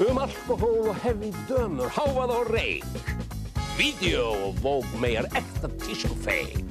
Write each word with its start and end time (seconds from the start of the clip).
Um 0.00 0.16
alkohól 0.16 0.86
og 0.88 0.96
hefði 1.02 1.28
dömur, 1.44 1.90
háað 1.92 2.30
og 2.32 2.48
reik. 2.54 3.08
Vídeó 3.76 4.30
og 4.46 4.60
vók 4.64 4.86
megar 4.96 5.26
ekta 5.36 5.68
tískufeik. 5.82 6.64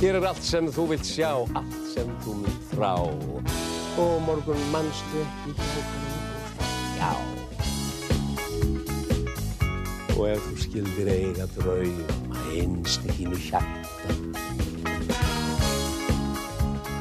Hér 0.00 0.18
er 0.18 0.26
allt 0.26 0.42
sem 0.42 0.66
þú 0.74 0.88
vilt 0.90 1.06
sjá, 1.06 1.30
allt 1.54 1.76
sem 1.92 2.10
þú 2.24 2.34
vilt 2.42 2.64
þrá. 2.72 2.94
Og 4.02 4.14
morgun 4.26 4.58
mannstu 4.72 5.22
ekki 5.22 5.54
hjá. 6.96 7.12
Og 10.16 10.24
ef 10.32 10.48
þú 10.48 10.56
skildir 10.64 11.12
eiga 11.14 11.46
draum 11.54 12.00
að 12.34 12.56
einst 12.58 13.06
í 13.06 13.20
þínu 13.20 13.38
hjarta. 13.46 14.16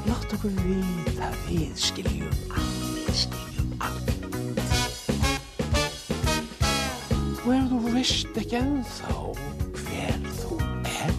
Látt 0.05 0.38
okkur 0.38 0.54
vita 0.62 1.32
að 1.32 1.41
við 1.50 1.82
skiljum 1.82 2.38
allt, 2.54 2.86
við 3.07 3.20
skiljum 3.23 3.53
veist 8.03 8.35
ekki 8.35 8.57
ennþá 8.59 9.13
hver 9.77 10.23
þú 10.35 10.55
er, 10.91 11.13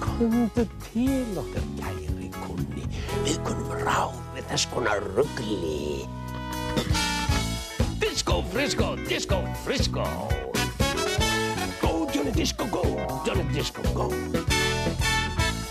komdu 0.00 0.64
til 0.86 1.40
okkar 1.42 1.66
kæri 1.76 2.30
kunni, 2.38 2.86
við 3.26 3.36
kunum 3.44 3.74
ráð 3.82 4.16
við 4.32 4.48
þess 4.48 4.70
konar 4.72 5.04
ruggli. 5.18 6.08
Disco 8.00 8.40
Frisco, 8.54 8.94
Disco 9.04 9.42
Frisco. 9.66 10.08
Go 11.84 11.92
Johnny 12.14 12.32
Disco, 12.32 12.64
go 12.72 12.84
Johnny 13.28 13.44
Disco, 13.52 13.84
go. 13.92 14.08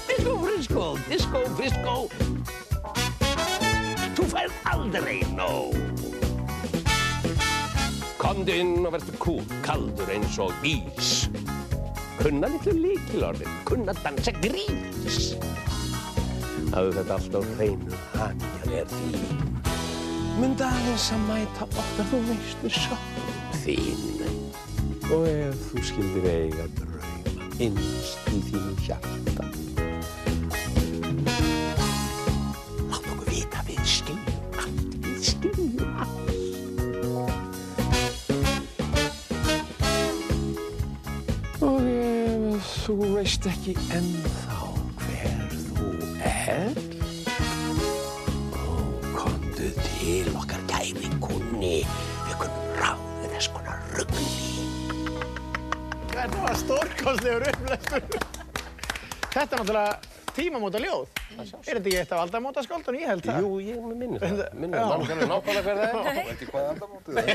Disco 0.05 0.37
Frisco, 0.45 0.85
Disco 1.09 1.45
Frisco. 1.57 1.99
Þú 4.13 4.33
færð 4.35 4.65
aldrei 4.75 5.23
nóg. 5.33 5.96
Komdu 8.27 8.51
inn 8.51 8.83
og 8.83 8.91
verður 8.91 9.15
kúl, 9.23 9.43
kaldur 9.63 10.09
eins 10.11 10.33
og 10.43 10.65
ís. 10.67 11.11
Kunna 12.17 12.49
litlu 12.51 12.73
líkilorðin, 12.75 13.53
kunna 13.69 13.93
dansa 14.01 14.33
grís. 14.41 15.29
Hafðu 16.73 16.97
þetta 16.97 17.15
allt 17.15 17.37
á 17.39 17.41
hreinu, 17.53 18.01
hangjan 18.17 18.73
er 18.81 18.91
þín. 18.91 19.47
Mynd 20.41 20.63
aðeins 20.67 21.07
að 21.15 21.23
mæta 21.29 21.69
okkar 21.69 22.11
þú 22.11 22.19
veistu 22.27 22.73
sátt 22.81 23.55
þín. 23.61 24.03
Og 25.07 25.23
ef 25.31 25.63
þú 25.69 25.85
skildir 25.93 26.27
eiga 26.33 26.67
drauma 26.81 27.55
innst 27.63 28.27
í 28.35 28.43
þínu 28.49 28.75
hjarta. 28.83 29.47
Þú 42.87 42.95
veist 43.17 43.43
ekki 43.49 43.73
ennþá 43.91 44.57
hver 45.01 45.55
þú 45.75 45.87
er, 46.23 46.77
og 48.61 49.07
komdu 49.11 49.67
til 49.75 50.29
okkar 50.39 50.63
kæri 50.71 51.11
kunni, 51.19 51.81
við 51.81 52.37
kunnum 52.45 52.79
ráðið 52.79 53.35
þess 53.35 53.51
konar 53.57 53.83
ruggli. 53.97 54.31
Þetta 56.15 56.45
var 56.45 56.55
stórkostlegur 56.63 57.49
upplæstur. 57.51 58.01
Þetta 59.35 59.43
er 59.43 59.51
náttúrulega 59.51 60.31
tímamóta 60.31 60.79
ljóð. 60.79 61.05
Er 61.35 61.43
þetta 61.43 61.77
ekki 61.83 61.99
eitt 62.05 62.15
af 62.15 62.23
aldamótaskáldunum? 62.23 63.03
Ég 63.03 63.11
held 63.11 63.27
það. 63.27 63.43
Jú, 63.43 63.49
ég 63.67 63.77
minnir 63.91 64.23
það, 64.23 64.45
minnir 64.55 64.79
Já. 64.79 64.87
það, 64.87 64.95
mann 64.95 65.07
kannu 65.11 65.31
nákvæmlega 65.35 65.63
hver 65.67 65.77
það 65.83 66.07
er. 66.07 66.23
Veit 66.31 66.39
ég 66.39 66.49
hvað 66.55 66.63
andamótið 66.71 67.13
er? 67.19 67.31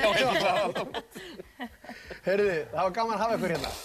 Heyrðu, 2.31 2.61
það 2.73 2.87
var 2.87 2.95
gaman 3.03 3.19
að 3.19 3.27
hafa 3.27 3.37
ykkur 3.43 3.53
hérna. 3.59 3.81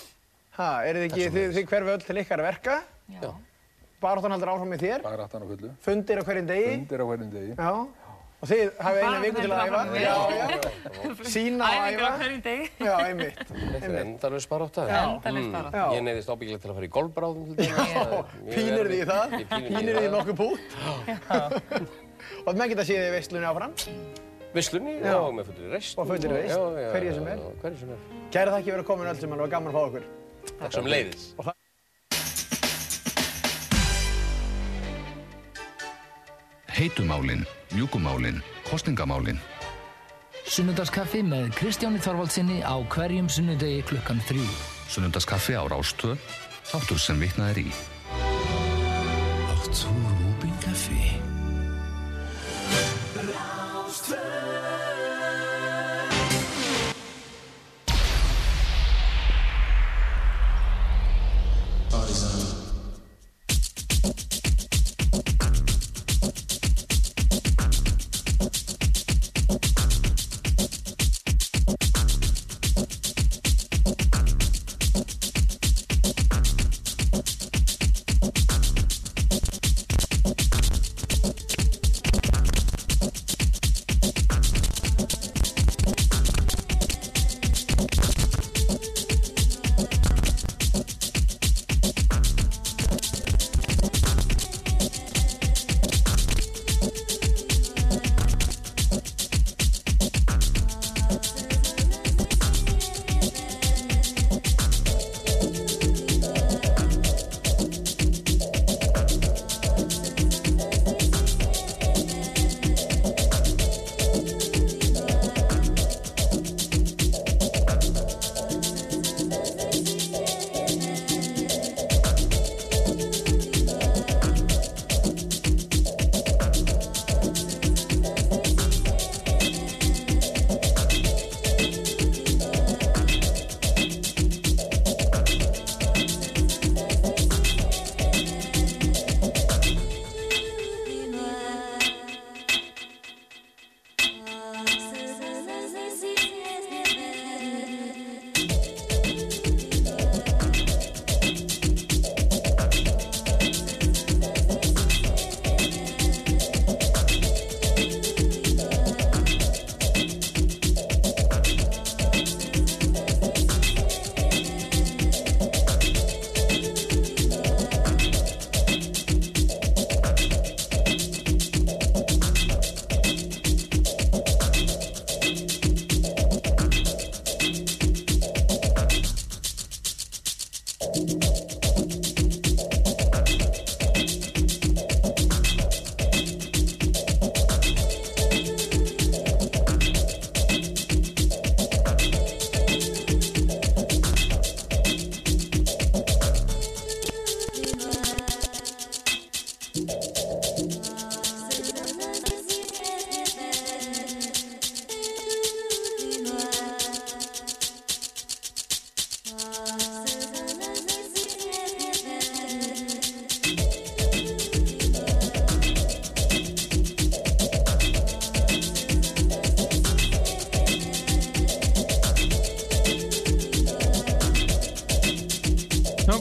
Ha, 0.58 0.68
eru 0.90 1.04
þið 1.04 1.08
ekki, 1.12 1.28
þið, 1.36 1.52
þið 1.54 1.68
hverfi 1.70 1.92
öll 1.94 2.04
til 2.08 2.18
ykkar 2.24 2.42
verka? 2.42 2.76
Já. 3.14 3.30
Baráttan 4.02 4.34
heldur 4.34 4.50
áfram 4.54 4.72
með 4.74 4.84
þér? 4.88 5.04
Bara 5.06 5.26
aftan 5.28 5.46
á 5.46 5.48
fullu. 5.52 5.70
Fundir 5.86 6.18
á 6.18 6.24
hverjum 6.26 6.48
degi? 6.50 6.72
Undir 6.80 7.02
á 7.02 7.06
hverjum 7.10 7.32
degi. 7.34 7.52
Já. 7.58 7.72
Og 8.38 8.50
þið 8.52 8.68
hafið 8.86 9.00
eina 9.02 9.20
viku 9.24 9.38
til 9.42 9.50
að 9.50 9.62
æfa? 9.62 9.70
Baráttan 9.74 10.02
Já, 10.02 10.16
já. 10.38 10.46
Sína 11.34 11.70
og 11.70 11.78
Æfingar 11.78 12.02
á 12.02 12.10
æfa? 12.10 12.18
hverjum 12.22 12.42
degi. 12.48 12.68
Já, 12.86 12.92
einmitt. 13.06 13.40
Þetta 13.74 13.88
er 13.88 13.98
endalus 14.04 14.50
barátta. 14.52 14.86
Endalaus 14.98 15.48
barátta. 15.56 15.78
Já. 15.78 15.86
Ég 15.98 16.06
neyðist 16.06 16.34
ábyggilega 16.34 16.62
til 16.66 16.72
að 16.74 16.78
fara 16.80 16.90
í 16.90 16.94
golfbráðum 16.98 17.48
til 17.48 17.56
dæmis. 17.62 17.72
Er 17.78 18.12
mjög 18.44 18.54
Pínir 18.58 18.92
því 18.92 19.00
í 19.00 19.08
það? 19.10 19.38
Pínir 19.70 19.98
því 19.98 20.06
í 20.06 20.14
nokkuð 20.14 20.38
pút? 20.42 20.62
Og 22.46 22.54
menn 22.58 22.70
geta 22.74 22.86
séð 22.86 23.02
þið 23.02 23.10
í 23.10 23.16
veislunni 23.18 23.50
áfram? 23.50 23.74
Vislunni 24.58 24.94
Já. 25.02 25.18
og 25.22 25.34
með 25.38 25.50
fullri 25.52 25.74
reist. 25.74 25.98
Og 26.02 26.14
Já, 26.18 26.30
já, 26.82 26.92
hverju 26.94 27.18
sem 27.18 27.28
er. 27.34 27.42
já, 27.42 27.74
er. 27.74 28.06
Kæra 28.34 28.54
þakki 28.58 28.72
fyrir 28.72 28.82
að 28.86 28.88
koma 28.90 29.10
öll 29.10 29.20
sem 29.22 29.34
hann 29.34 29.44
var 29.44 29.52
gaman 29.54 29.74
að 29.74 29.78
fá 29.78 29.84
okkur. 29.90 30.08
Takk 30.56 30.74
sem 30.74 30.88
leiðis. 30.88 31.32
Heitumálin, 36.78 37.46
mjúkumálin, 37.74 38.42
kostningamálin. 38.70 39.40
Sunnudagskaffi 40.48 41.24
með 41.26 41.50
Kristjáni 41.58 42.00
Þorvaldsinni 42.00 42.62
á 42.62 42.78
hverjum 42.94 43.28
sunnudegi 43.28 43.82
klukkan 43.90 44.22
þrjú. 44.30 44.46
Sunnundaskaffi 44.88 45.58
á 45.58 45.66
Rástvö, 45.68 46.16
þáttur 46.70 47.02
sem 47.02 47.20
vitnað 47.20 47.56
er 47.56 47.64
í. 47.66 47.70
Þú 49.68 49.96
Rúbin 50.22 50.56
kaffi? 50.64 51.27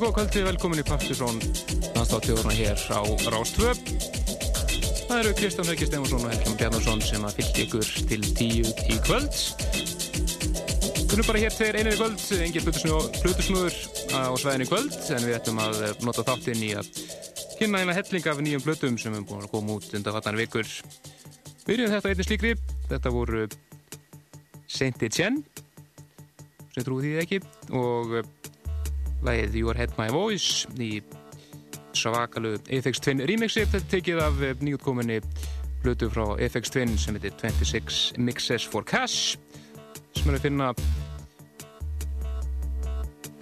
Góða 0.06 0.23
kvöldi, 0.23 0.43
velkomin 0.47 0.79
í 0.79 0.82
Partisón 0.87 1.38
landstáttíðurna 1.97 2.53
hér 2.55 2.79
á 2.94 3.03
Rástvö. 3.26 3.73
Það 5.08 5.19
eru 5.19 5.32
Kristján 5.35 5.67
Helgi 5.67 5.88
Stefansson 5.88 6.23
og 6.23 6.31
Helgjum 6.31 6.55
Bjarnarsson 6.61 7.03
sem 7.03 7.25
að 7.26 7.41
fylgja 7.41 7.64
ykkur 7.64 7.91
til 8.12 8.29
tíu 8.38 8.70
í 8.87 9.00
kvöld. 9.03 9.35
Kunnum 11.11 11.26
bara 11.26 11.43
hér 11.43 11.56
tveir 11.56 11.81
einir 11.81 11.97
í 11.97 11.99
kvöld, 11.99 12.23
engir 12.38 12.62
flutusnúður 12.62 13.81
á 14.14 14.31
svæðinu 14.38 14.69
í 14.69 14.70
kvöld, 14.70 14.94
en 15.17 15.26
við 15.26 15.38
ættum 15.41 15.58
að 15.64 15.82
nota 16.06 16.26
þáttinn 16.29 16.62
í 16.62 16.73
að 16.79 16.93
kynna 17.58 17.82
eina 17.82 17.99
helling 17.99 18.31
af 18.31 18.47
nýjum 18.47 18.62
flutum 18.62 19.03
sem 19.03 19.17
er 19.17 19.26
búin 19.26 19.43
að 19.43 19.55
koma 19.56 19.81
út 19.81 19.91
undan 19.91 20.19
fattan 20.20 20.38
vikur. 20.38 20.75
Erum 21.67 21.94
þetta 21.97 22.12
einnig 22.14 22.31
slíkri, 22.31 22.55
þetta 22.93 23.17
voru 23.17 23.49
Saint 24.70 25.03
Etienne, 25.03 25.43
sem 26.76 26.87
trúi 26.87 27.08
því 27.08 27.17
ekki, 27.25 27.43
og 27.75 28.20
lægið 29.26 29.56
Your 29.61 29.78
Head 29.78 29.96
My 29.99 30.08
Voice 30.12 30.69
í 30.81 31.00
svakalu 31.96 32.56
Apex 32.70 33.00
Twin 33.02 33.23
remixi. 33.28 33.64
Þetta 33.64 33.90
tekið 33.93 34.23
af 34.25 34.43
eh, 34.44 34.55
nýjutkominni 34.62 35.20
hlutu 35.84 36.11
frá 36.12 36.25
Apex 36.34 36.73
Twin 36.73 36.96
sem 37.00 37.17
heitir 37.19 37.34
26 37.40 38.17
Mixes 38.23 38.67
for 38.67 38.87
Cash 38.87 39.37
sem 40.17 40.31
er 40.32 40.38
að 40.38 40.46
finna 40.46 40.70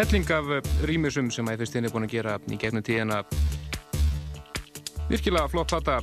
helling 0.01 0.31
af 0.35 0.53
eh, 0.59 0.75
remixum 0.91 1.31
sem 1.35 1.49
Apex 1.53 1.75
Twin 1.75 1.89
er 1.89 1.95
búin 1.95 2.09
að 2.09 2.17
gera 2.17 2.39
í 2.49 2.61
gegnum 2.61 2.85
tíðina. 2.85 3.23
Virkilega 5.11 5.51
flott 5.53 5.73
plata. 5.73 6.01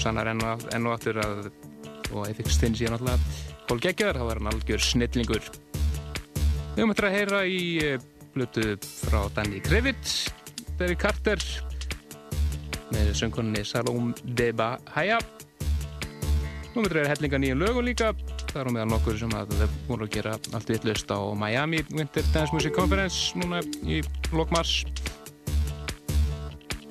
Sannar 0.00 0.30
enn 0.32 0.40
og 0.86 0.94
aftur 0.94 1.18
að 1.20 1.50
og 2.10 2.26
Apex 2.26 2.58
Twin 2.58 2.74
síðan 2.74 2.98
alltaf 2.98 3.42
hól 3.70 3.82
geggjör, 3.82 4.18
það 4.18 4.28
var 4.30 4.40
hann 4.40 4.50
algjör 4.50 4.82
snillingur. 4.82 5.44
Við 6.74 6.80
höfum 6.80 6.94
eftir 6.94 7.06
að 7.06 7.16
heyra 7.16 7.42
í 7.46 7.60
eh, 7.84 8.08
blötu 8.34 8.76
frá 9.06 9.22
Danny 9.36 9.60
Krivit 9.64 10.32
Derek 10.78 11.02
Carter 11.02 11.42
með 12.90 13.12
söngkonni 13.18 13.62
Salom 13.66 14.10
de 14.24 14.50
Bahia. 14.56 15.20
Nú 16.74 16.82
með 16.82 16.94
það 16.94 17.00
er 17.02 17.10
hellinga 17.12 17.40
nýjum 17.42 17.62
lögum 17.62 17.86
líka. 17.86 18.10
Er 18.54 18.66
á 18.66 18.70
meðan 18.70 18.90
nokkur 18.94 19.18
sem 19.20 19.32
að 19.36 19.54
það 19.60 19.76
voru 19.86 20.08
að 20.08 20.14
gera 20.16 20.34
allt 20.56 20.72
vittlust 20.72 21.12
á 21.14 21.18
Miami 21.38 21.84
Winter 21.92 22.26
Dance 22.34 22.54
Music 22.54 22.74
Conference 22.74 23.38
núna 23.38 23.62
í 23.86 24.00
lokmars 24.34 24.80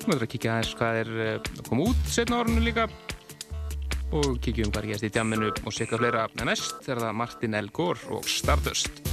nú 0.00 0.08
með 0.08 0.22
það 0.22 0.26
að 0.26 0.32
kíkja 0.32 0.52
aðeins 0.54 0.74
hvað 0.78 1.00
er 1.00 1.10
að 1.12 1.26
eh, 1.26 1.62
koma 1.68 1.86
út 1.90 2.08
setna 2.08 2.40
árunum 2.40 2.64
líka. 2.64 2.88
Og 4.10 4.40
kíkjum 4.42 4.72
hvað 4.72 4.82
er 4.82 4.90
gæst 4.94 5.06
í 5.06 5.12
djamminu 5.14 5.52
og 5.52 5.76
sikka 5.76 6.00
fleira. 6.00 6.26
En 6.40 6.50
næst 6.50 6.88
er 6.88 7.02
það 7.02 7.16
Martin. 7.20 7.58
Gore 7.74 8.16
og 8.16 8.26
Stardust 8.26 9.09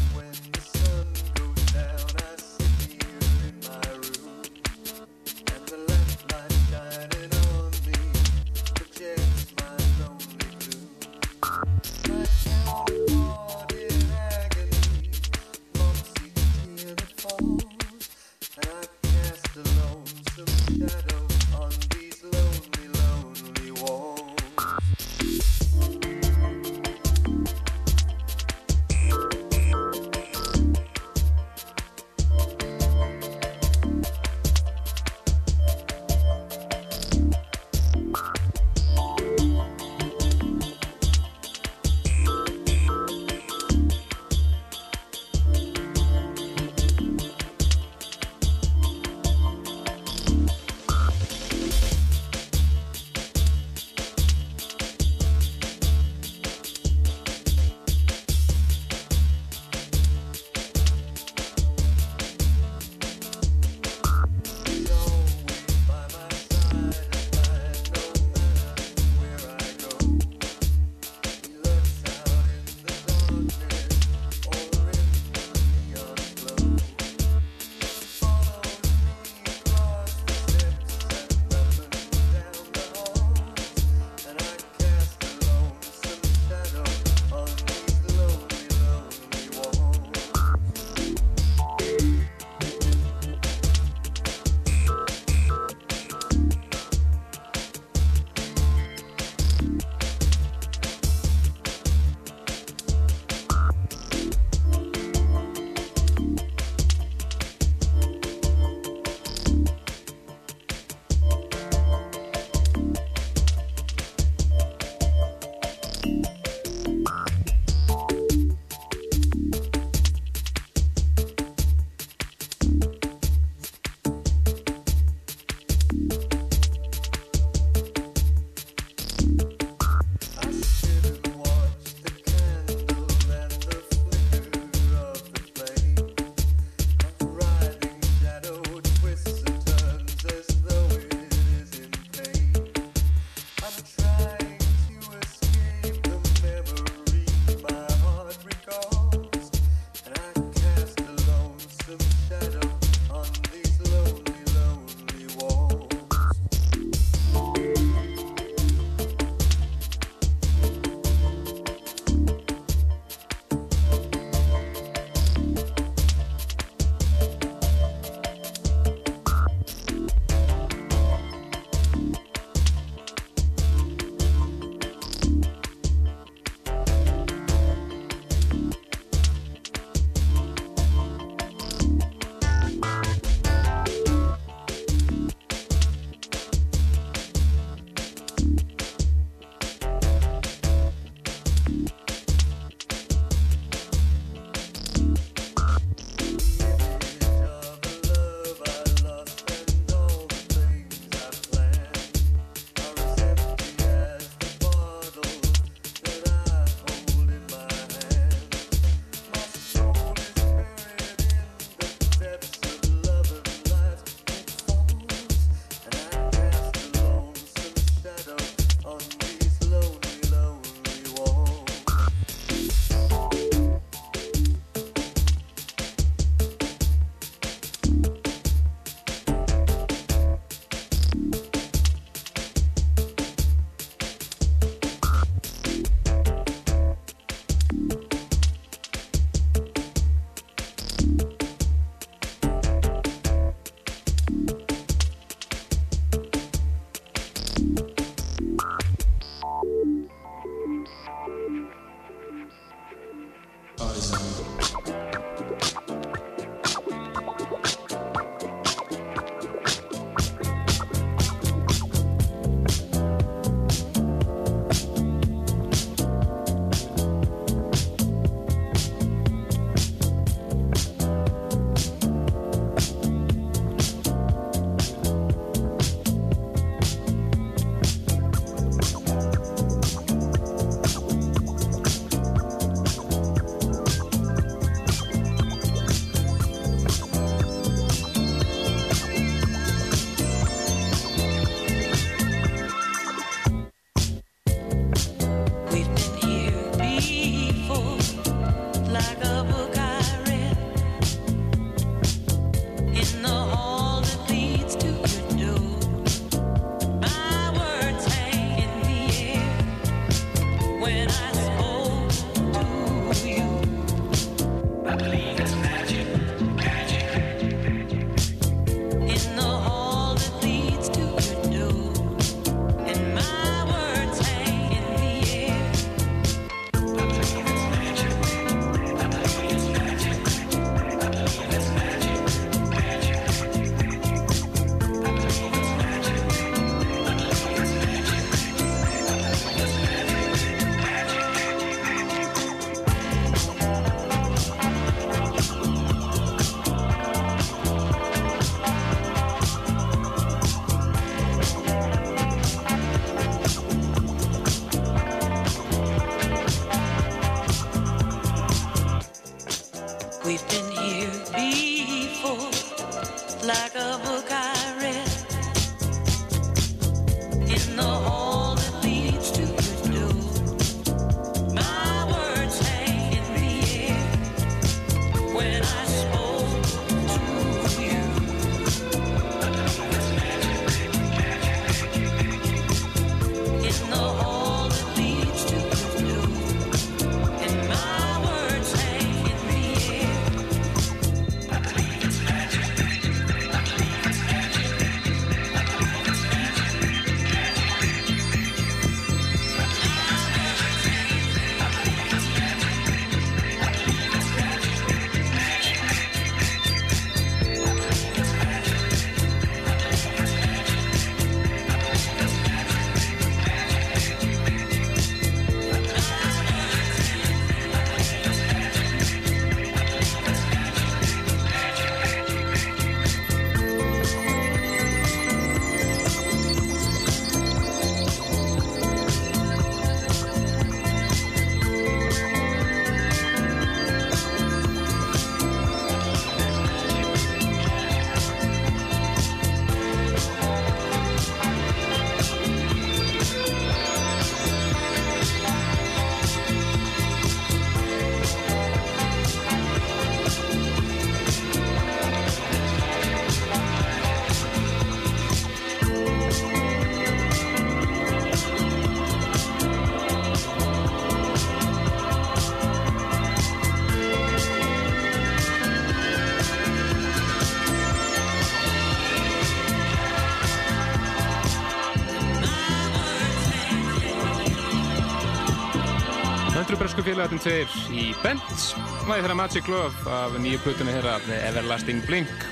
félagatinn 477.07 477.39
tveir 477.39 477.75
í 477.95 478.05
Bent. 478.19 478.63
Læði 479.07 479.21
þeirra 479.23 479.35
Magic 479.39 479.67
Love 479.71 480.11
af 480.11 480.33
nýju 480.43 480.59
plötunni 480.65 480.95
The 480.99 481.37
Everlasting 481.47 482.01
Blink. 482.03 482.43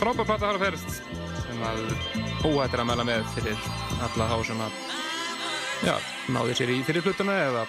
Frábær 0.00 0.26
platta 0.28 0.50
þar 0.50 0.58
að 0.58 0.64
ferð 0.66 0.82
sem 1.46 1.62
að 1.64 1.80
óhættir 2.50 2.82
að 2.82 2.88
mæla 2.90 3.06
með 3.08 3.24
fyrir 3.32 3.64
alla 4.04 4.28
þá 4.28 4.36
sem 4.50 4.60
að 4.60 4.76
já, 5.86 5.94
náði 6.36 6.58
sér 6.58 6.74
í 6.74 6.78
fyrir 6.84 7.06
plötuna 7.06 7.38
eða 7.46 7.64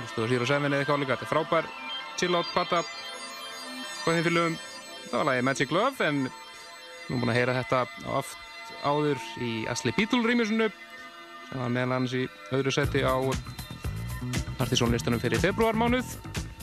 hlustu 0.00 0.26
á 0.26 0.30
Zero 0.32 0.50
Seven 0.50 0.72
eða 0.72 0.82
eitthvað 0.82 0.98
álíka 0.98 1.16
Þetta 1.20 1.28
er 1.28 1.32
frábær 1.36 1.70
chill-out 2.18 2.52
platta 2.56 2.82
hvað 4.02 4.18
þeim 4.18 4.26
fylgum? 4.26 4.60
Það 5.06 5.18
var 5.20 5.28
lagi 5.30 5.48
Magic 5.52 5.74
Love 5.78 6.08
en 6.08 6.22
nú 6.26 7.14
er 7.14 7.22
búin 7.22 7.34
að 7.34 7.38
heyra 7.38 7.58
þetta 7.60 7.84
áður 8.82 9.26
í 9.38 9.54
Asli 9.70 9.94
Beatle 9.94 10.24
rýmisunu 10.26 10.72
sem 11.46 11.62
var 11.62 11.74
meðal 11.78 12.00
hans 12.00 12.16
í 12.18 12.26
öðru 12.50 12.74
seti 12.74 13.06
á 13.06 13.14
partysónlistunum 14.62 15.18
fyrir 15.18 15.42
februarmánuð 15.42 16.14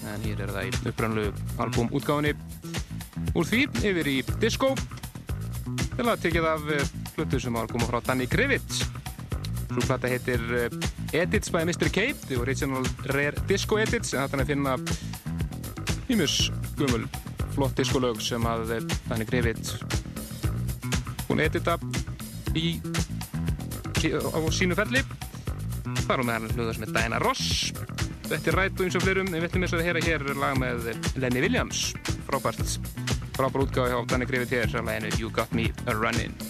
en 0.07 0.23
hér 0.23 0.45
er 0.45 0.53
það 0.55 0.69
í 0.69 0.91
upprannlu 0.91 1.25
albumútgáðinni 1.59 2.31
úr 3.35 3.47
því 3.47 3.65
yfir 3.83 4.07
í 4.07 4.15
disco 4.39 4.71
til 5.97 6.07
að 6.07 6.23
tekið 6.23 6.47
af 6.47 6.63
hlutu 7.17 7.41
sem 7.43 7.59
var 7.59 7.67
komið 7.71 7.91
frá 7.91 7.99
Danny 8.07 8.29
Krivitz 8.31 8.85
svo 9.69 9.83
platta 9.83 10.09
heitir 10.11 10.41
Edits 11.11 11.51
by 11.51 11.65
Mr. 11.67 11.91
K 11.91 12.13
The 12.23 12.39
Original 12.39 12.87
Rare 13.11 13.43
Disco 13.49 13.81
Edits 13.81 14.15
en 14.15 14.23
þetta 14.23 14.39
er 14.39 14.45
að 14.45 14.53
finna 14.53 14.77
ímus 16.09 16.37
gummul 16.79 17.03
flott 17.57 17.75
diskolög 17.77 18.23
sem 18.23 18.47
að 18.47 18.77
Danny 19.09 19.27
Krivitz 19.27 19.75
hún 21.27 21.43
edita 21.43 21.75
í 22.55 22.77
á 23.99 24.39
sínu 24.55 24.79
felli 24.79 25.03
þar 26.05 26.23
og 26.23 26.29
meðan 26.29 26.53
hljóða 26.55 26.75
sem 26.75 26.85
er 26.87 26.93
Diana 26.97 27.21
Ross 27.23 27.71
Þetta 28.29 28.51
er 28.51 28.57
rætt 28.59 28.77
og 28.77 28.85
eins 28.85 28.99
og 28.99 29.05
flerum 29.05 29.31
en 29.31 29.39
við 29.39 29.49
ætlum 29.49 29.65
eins 29.65 29.75
að 29.77 29.85
heyra 29.87 30.05
hér 30.05 30.27
lag 30.37 30.59
með 30.61 30.91
Lenny 31.17 31.43
Williams 31.45 31.89
frábært 32.29 32.77
frábær 33.37 33.65
útgáði 33.65 33.97
á 33.97 33.99
Danny 34.09 34.29
Grifit 34.29 34.55
hér 34.57 34.79
læginu 34.83 35.15
You 35.17 35.33
Got 35.33 35.53
Me 35.57 35.69
A 35.87 35.97
Runnin' 35.97 36.48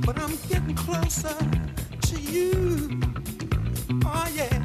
but 0.00 0.18
I'm 0.18 0.36
getting 0.48 0.74
closer 0.74 1.36
to 2.02 2.20
you. 2.20 3.00
Oh 4.04 4.28
yeah. 4.34 4.63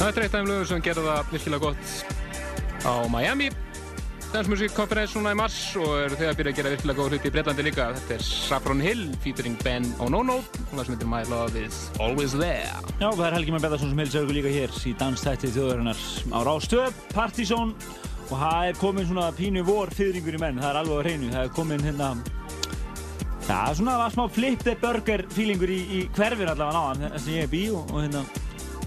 Það 0.00 0.16
er 0.16 0.24
eitt 0.24 0.32
af 0.32 0.38
þeim 0.38 0.46
lögum 0.48 0.68
sem 0.70 0.82
gerði 0.84 1.02
það 1.04 1.32
virkilega 1.34 1.66
gott 1.66 1.90
á 2.88 2.92
Miami 3.12 3.50
Conference 4.30 5.18
núna 5.18 5.34
í 5.34 5.36
mars 5.36 5.56
og 5.76 5.90
eru 6.06 6.16
þegar 6.16 6.30
að 6.30 6.38
byrja 6.38 6.52
að 6.52 6.56
gera 6.56 6.70
virkilega 6.72 6.96
góð 7.00 7.08
hluti 7.10 7.28
í 7.28 7.32
Breitlandi 7.34 7.64
líka. 7.66 7.88
Þetta 7.98 8.14
er 8.14 8.24
Saffron 8.24 8.80
Hill 8.80 9.02
featuring 9.24 9.58
Ben 9.60 9.88
Onono 10.00 10.38
og 10.38 10.70
það 10.70 10.84
sem 10.86 10.94
heitir 10.94 11.10
My 11.10 11.20
Love 11.28 11.64
is 11.66 11.80
Always 12.00 12.32
There. 12.38 12.80
Já, 13.02 13.08
það 13.10 13.24
er 13.26 13.36
Helgi 13.36 13.52
Már 13.52 13.64
Beðarsson 13.66 13.90
sem 13.90 14.00
heilsa 14.00 14.22
ykkur 14.22 14.38
líka 14.38 14.52
hér 14.54 14.76
í 14.88 14.96
danstætti 15.02 15.50
þjóðarinnar 15.52 16.04
á 16.32 16.38
Rástöð, 16.46 17.00
Partizón 17.12 17.74
og 18.30 18.36
það 18.38 18.70
er 18.70 18.80
komin 18.80 19.08
svona 19.10 19.28
pínu 19.36 19.68
vor 19.68 19.92
fyrringur 19.92 20.38
í 20.38 20.40
menn, 20.40 20.62
það 20.62 20.70
er 20.70 20.80
alveg 20.80 20.96
á 20.96 21.04
hreinu, 21.04 21.32
það 21.34 21.42
er 21.44 21.56
komin 21.58 21.88
hérna 21.90 22.12
Já, 23.50 23.74
svona 23.74 23.98
var 23.98 24.14
smá 24.14 24.28
flip 24.30 24.62
the 24.62 24.78
burger 24.78 25.26
feelingur 25.34 25.74
í, 25.74 25.80
í 25.90 26.04
hverfir 26.14 26.54
allavega 26.54 26.78
náðan 26.78 27.18
að 27.18 27.32
ég 27.34 27.48
er 27.48 27.50
bí 27.50 27.66
og, 27.74 27.90
og 27.90 28.06
hérna 28.06 28.22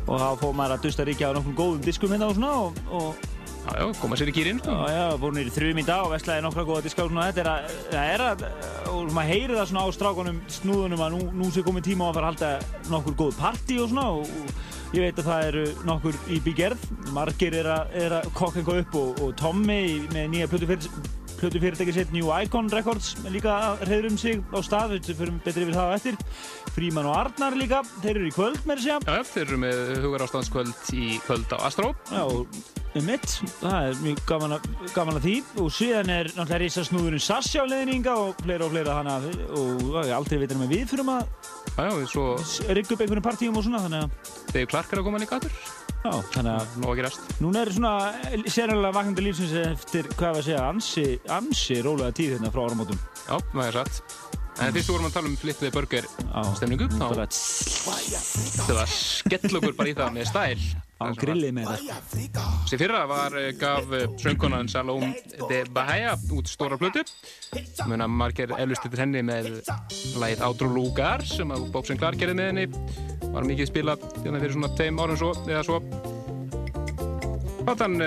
og 0.07 0.17
þá 0.19 0.27
fóð 0.41 0.57
maður 0.59 0.75
að 0.77 0.83
dusta 0.87 1.07
ríkja 1.07 1.31
á 1.31 1.35
nokkrum 1.37 1.55
góðum 1.57 1.85
diskum 1.85 2.13
hérna 2.13 2.29
og 2.31 2.37
svona 2.37 2.51
og, 2.63 2.83
og 2.91 3.31
Já, 3.63 3.79
já, 3.79 3.85
koma 3.95 4.17
sér 4.19 4.27
í 4.27 4.33
kýrin, 4.35 4.57
sko. 4.59 4.73
Já, 4.75 4.91
já, 4.91 5.03
fór 5.21 5.35
nýrið 5.37 5.55
þrjum 5.55 5.77
í 5.79 5.83
dag 5.87 6.03
og 6.03 6.09
vestlaði 6.11 6.43
nokkra 6.43 6.65
góða 6.67 6.83
diska 6.83 7.05
og 7.05 7.13
svona 7.13 7.29
þetta 7.29 7.43
er 7.43 7.49
að, 7.53 7.75
það 7.93 8.09
er 8.11 8.23
að, 8.25 8.43
og 8.91 9.13
maður 9.15 9.31
heyrir 9.31 9.55
það 9.55 9.69
svona 9.69 9.83
á 9.87 9.95
strákunum, 9.95 10.41
snúðunum 10.51 11.03
að 11.05 11.15
nú, 11.15 11.21
nú 11.39 11.47
sé 11.47 11.63
komið 11.63 11.87
tíma 11.87 12.03
á 12.03 12.07
að 12.09 12.17
fara 12.17 12.27
að 12.27 12.33
halda 12.33 12.91
nokkur 12.91 13.17
góð 13.21 13.39
party 13.39 13.79
og 13.79 13.93
svona 13.93 14.05
og, 14.17 14.35
og 14.43 14.97
ég 14.97 15.07
veit 15.07 15.23
að 15.23 15.29
það 15.29 15.47
eru 15.47 15.65
nokkur 15.87 16.19
í 16.27 16.41
byggjerð, 16.43 16.85
margir 17.15 17.59
er 17.61 17.71
að, 17.77 17.97
er 18.03 18.17
að 18.19 18.31
kokka 18.35 18.59
eitthvað 18.59 18.83
upp 18.83 18.99
og, 18.99 19.23
og 19.23 19.35
Tommy 19.39 19.81
með 20.11 20.31
nýja 20.35 20.51
plötufyrirtæki 21.43 21.93
sitt 21.95 22.13
New 22.15 22.29
Icon 22.31 22.69
Records 22.71 23.13
líka 23.27 23.75
reyður 23.83 24.13
um 24.13 24.19
sig 24.19 24.39
á 24.55 24.59
stað, 24.63 24.93
við 24.95 25.17
fyrir 25.17 25.33
betri 25.43 25.65
yfir 25.65 25.75
það 25.75 25.95
eftir. 25.97 26.19
Fríman 26.73 27.09
og 27.09 27.17
Arnar 27.19 27.57
líka, 27.59 27.81
þeir 27.99 28.13
eru 28.15 28.29
í 28.29 28.33
kvöld 28.33 28.61
með 28.69 28.79
þessi 28.79 28.93
að. 28.95 29.09
Já, 29.09 29.17
já, 29.17 29.25
þeir 29.33 29.43
eru 29.43 29.59
með 29.65 29.81
hugar 30.05 30.25
ástandskvöld 30.27 30.93
í 30.95 31.09
kvöld 31.25 31.51
á 31.51 31.57
Astró. 31.67 31.91
Já, 32.13 32.23
um 32.23 33.07
mitt, 33.09 33.35
það 33.59 33.89
er 33.89 34.01
mjög 34.05 34.23
gaman 34.29 34.55
að, 34.55 34.67
gaman 34.95 35.19
að 35.19 35.27
því 35.27 35.35
og 35.63 35.71
síðan 35.73 36.13
er 36.13 36.31
náttúrulega 36.31 36.61
risasnúðurinn 36.63 37.25
Sassi 37.27 37.59
á 37.59 37.65
leðninga 37.67 38.15
og 38.23 38.43
fleira 38.43 38.67
og 38.67 38.75
fleira 38.75 38.97
hana 39.01 39.19
og 39.57 39.97
aldrei 40.05 40.39
veitur 40.43 40.61
með 40.61 40.75
við 40.77 40.91
fyrir 40.93 41.13
að 41.17 41.31
Já, 41.73 41.87
já, 41.89 42.03
svo 42.05 42.25
rigga 42.69 42.93
upp 42.93 43.01
einhvern 43.01 43.25
partíum 43.25 43.57
og 43.57 43.65
svona, 43.65 43.81
þannig 43.87 44.05
að 44.05 44.35
Dave 44.53 44.69
Clark 44.69 44.93
er 44.93 45.01
að 45.01 45.09
koma 45.09 45.23
líka 45.23 45.39
aður. 45.41 45.82
Já, 46.03 46.11
þannig 46.33 46.51
að 46.51 46.77
Nó 46.83 46.87
að 46.91 46.97
gerast. 46.99 47.33
Núna 47.39 47.63
er 47.63 47.71
svona 47.71 47.93
sérlega 48.51 48.91
vaknandi 48.97 49.23
lífsins 49.23 49.53
eftir, 49.61 50.09
hvað 50.17 50.35
var 50.35 50.41
að 50.41 50.47
segja, 50.49 50.63
ansi, 50.67 51.05
ansi 51.31 51.79
rólega 51.85 52.15
tíð 52.17 52.35
hérna 52.35 52.51
frá 52.51 52.65
áramótum. 52.65 52.99
Já, 53.23 53.35
það 53.53 53.67
er 53.69 53.77
satt. 53.79 54.15
En 54.61 54.75
fyrst 54.75 54.91
vorum 54.91 55.07
að 55.07 55.15
tala 55.15 55.31
um 55.31 55.37
Flip 55.39 55.61
the 55.63 55.71
Burger 55.73 56.07
stemningu, 56.59 56.89
það 56.93 57.15
var 57.17 58.91
skell 58.91 59.55
okkur 59.61 59.77
bara 59.79 59.93
í 59.93 59.95
það 59.97 60.17
með 60.19 60.29
stæl. 60.29 60.82
Á 61.03 61.11
grillið 61.19 61.51
með 61.57 61.69
þetta. 61.73 62.43
Sér 62.69 62.81
fyrra 62.81 63.01
var, 63.09 63.35
eh, 63.37 63.51
gaf 63.59 63.89
söngkonan 64.21 64.69
Salome 64.71 65.13
de 65.49 65.63
Bahia 65.69 66.15
út 66.31 66.47
stóra 66.47 66.77
plötu. 66.79 67.03
Muna 67.87 68.07
margir 68.07 68.53
eflust 68.57 68.85
til 68.87 68.99
henni 68.99 69.21
með 69.21 69.61
lagið 70.21 70.45
Outro 70.47 70.69
Lugar 70.71 71.25
sem 71.25 71.49
að 71.49 71.71
Bob 71.71 71.85
Sinclair 71.85 72.15
gerði 72.15 72.37
með 72.39 72.49
henni. 72.51 72.67
Var 73.33 73.43
mikið 73.43 73.69
spilað 73.71 74.07
hérna 74.23 74.41
fyrir 74.41 74.55
svona 74.55 74.75
tveim 74.77 74.99
árum 74.99 75.17
svo, 75.17 75.33
eða 75.47 75.63
svo. 75.67 75.79
Platan 77.63 77.99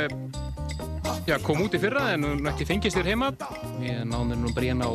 já, 1.27 1.39
kom 1.43 1.63
út 1.65 1.75
í 1.75 1.81
fyrra 1.83 2.13
en 2.15 2.25
hún 2.25 2.51
ekki 2.53 2.67
fengist 2.67 2.97
þér 2.97 3.13
heima. 3.13 3.33
Ég 3.83 4.05
náði 4.07 4.31
mér 4.31 4.43
nú 4.43 4.55
bara 4.55 4.67
hérna 4.71 4.91
á 4.91 4.93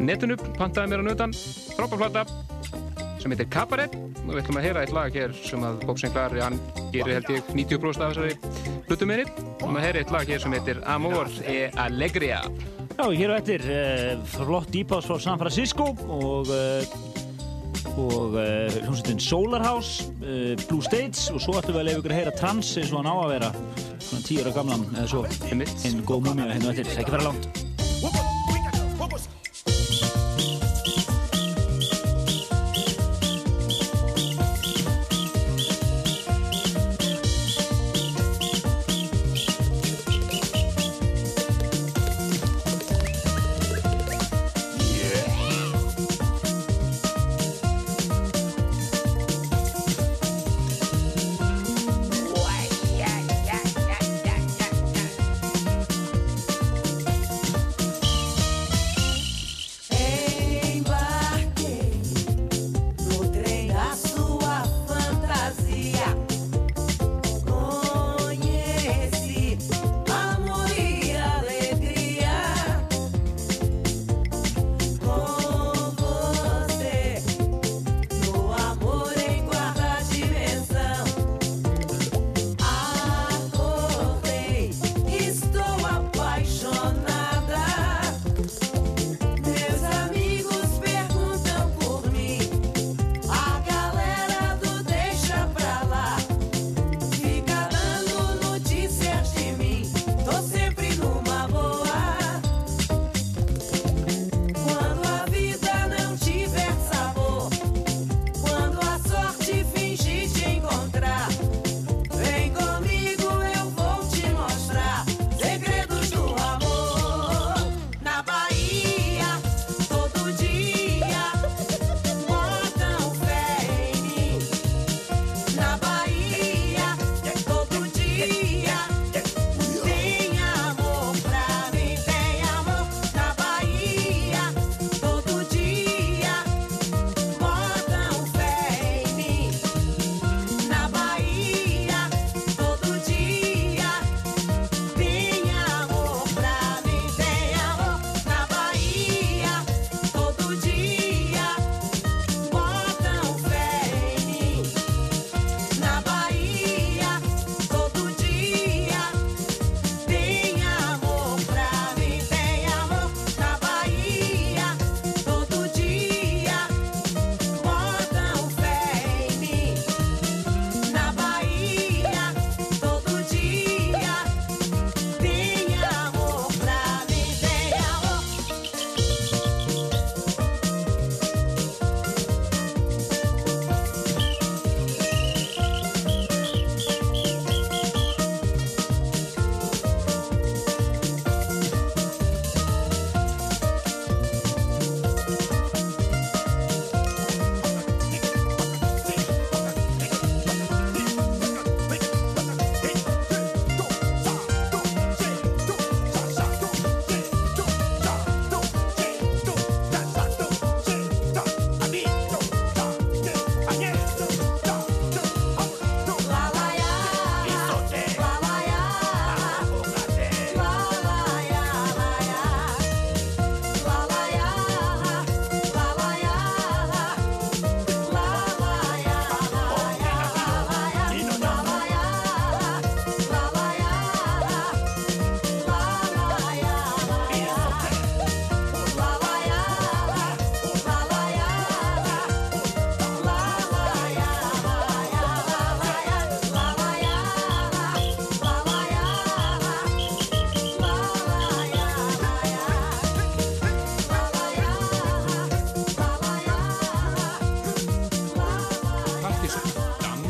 netinu, 0.00 0.36
pantaði 0.58 0.92
mér 0.92 1.02
á 1.02 1.08
nötan. 1.10 1.32
Frábærplata 1.74 2.26
sem 3.24 3.32
heitir 3.32 3.48
Cabaret. 3.52 3.96
Og 4.24 4.32
við 4.32 4.42
ætlum 4.42 4.60
að 4.60 4.66
heyra 4.68 4.84
eitt 4.84 4.94
lag 4.94 5.16
hér 5.16 5.34
sem 5.44 5.64
að 5.64 5.80
Bob 5.88 6.00
Sinclair, 6.00 6.36
hann 6.44 6.60
gerir 6.92 7.18
held 7.18 7.32
ég 7.32 7.50
90% 7.56 8.04
af 8.04 8.12
þessari 8.12 8.36
hlutu 8.88 9.08
minni. 9.08 9.24
Og 9.24 9.40
við 9.40 9.64
ætlum 9.64 9.80
að 9.80 9.86
heyra 9.86 10.02
eitt 10.02 10.14
lag 10.14 10.30
hér 10.32 10.44
sem 10.44 10.56
heitir 10.56 10.82
Amor 10.92 11.32
e 11.48 11.58
Alegria. 11.80 12.44
Já, 12.94 13.04
hér 13.08 13.34
á 13.34 13.36
eftir 13.40 13.64
uh, 13.66 14.22
flott 14.36 14.76
íbás 14.76 15.08
frá 15.08 15.18
San 15.18 15.40
Francisco 15.40 15.90
og 16.06 16.52
uh, 16.52 16.94
og 17.94 18.34
uh, 18.34 18.74
hljómsveitin 18.82 19.20
Solar 19.22 19.62
House 19.64 20.08
Blue 20.66 20.82
States. 20.82 21.28
Og 21.32 21.40
svo 21.42 21.58
ætlum 21.60 21.78
við 21.78 21.82
að 21.82 21.90
leiða 21.90 22.00
ykkur 22.02 22.14
að 22.14 22.22
heyra 22.22 22.38
trans 22.38 22.72
eins 22.80 22.92
og 22.92 23.00
hann 23.00 23.12
á 23.12 23.16
að 23.16 23.36
vera. 23.36 23.52
Svona 24.04 24.26
tíur 24.28 24.50
af 24.50 24.58
gamlan 24.58 24.88
eða 24.94 25.12
svo. 25.14 25.28
Einn 25.50 26.02
góð 26.08 26.26
múmia 26.28 26.50
hérna 26.52 26.74
eftir, 26.74 26.92
ekki 26.98 27.16
fara 27.16 27.30
langt 27.30 27.73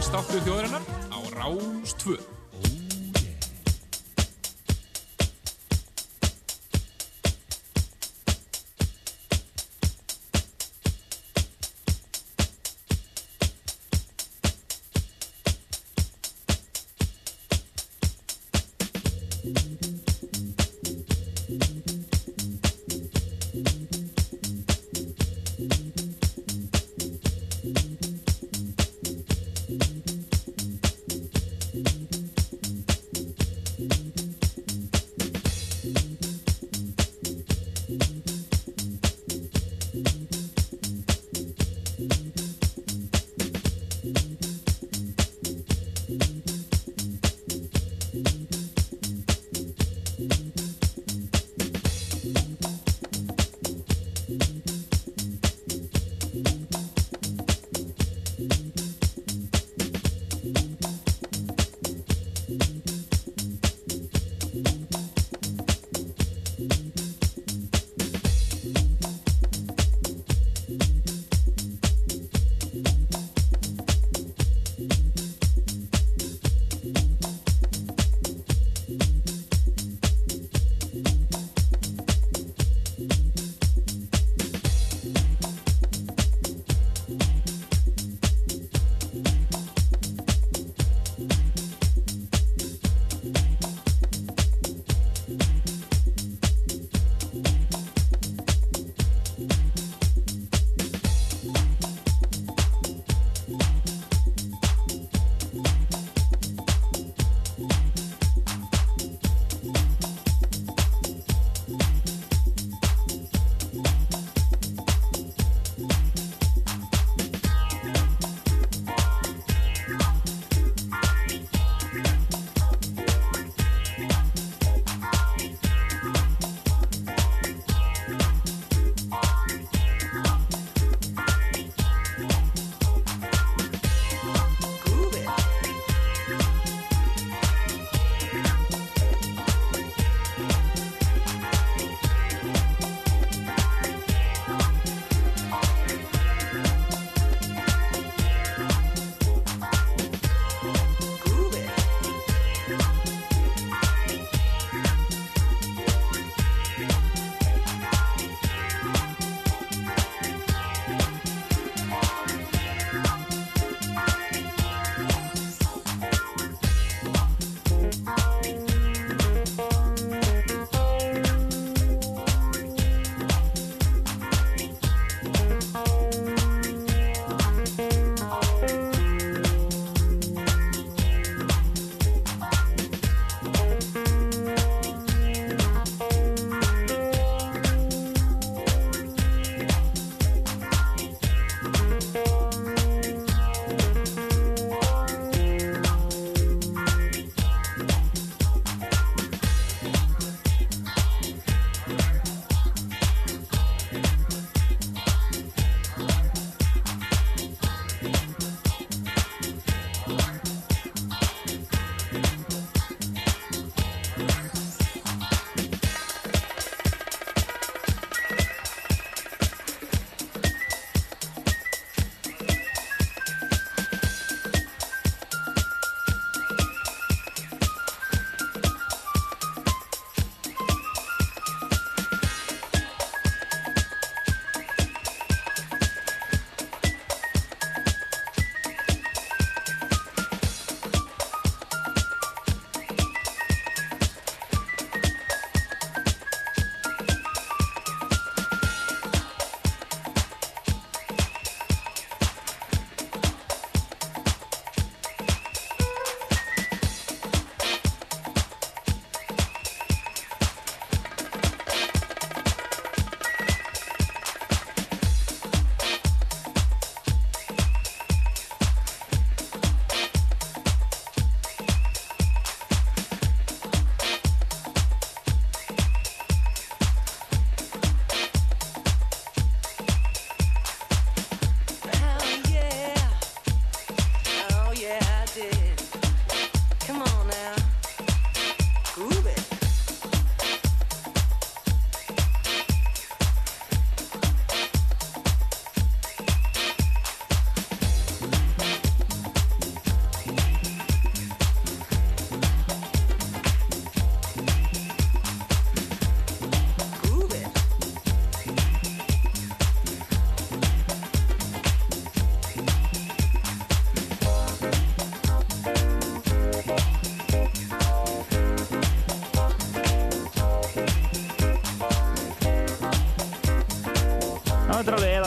Dansdáttur 0.04 0.42
þjóðarinnar 0.44 0.82
á 1.08 1.18
Rás 1.32 1.94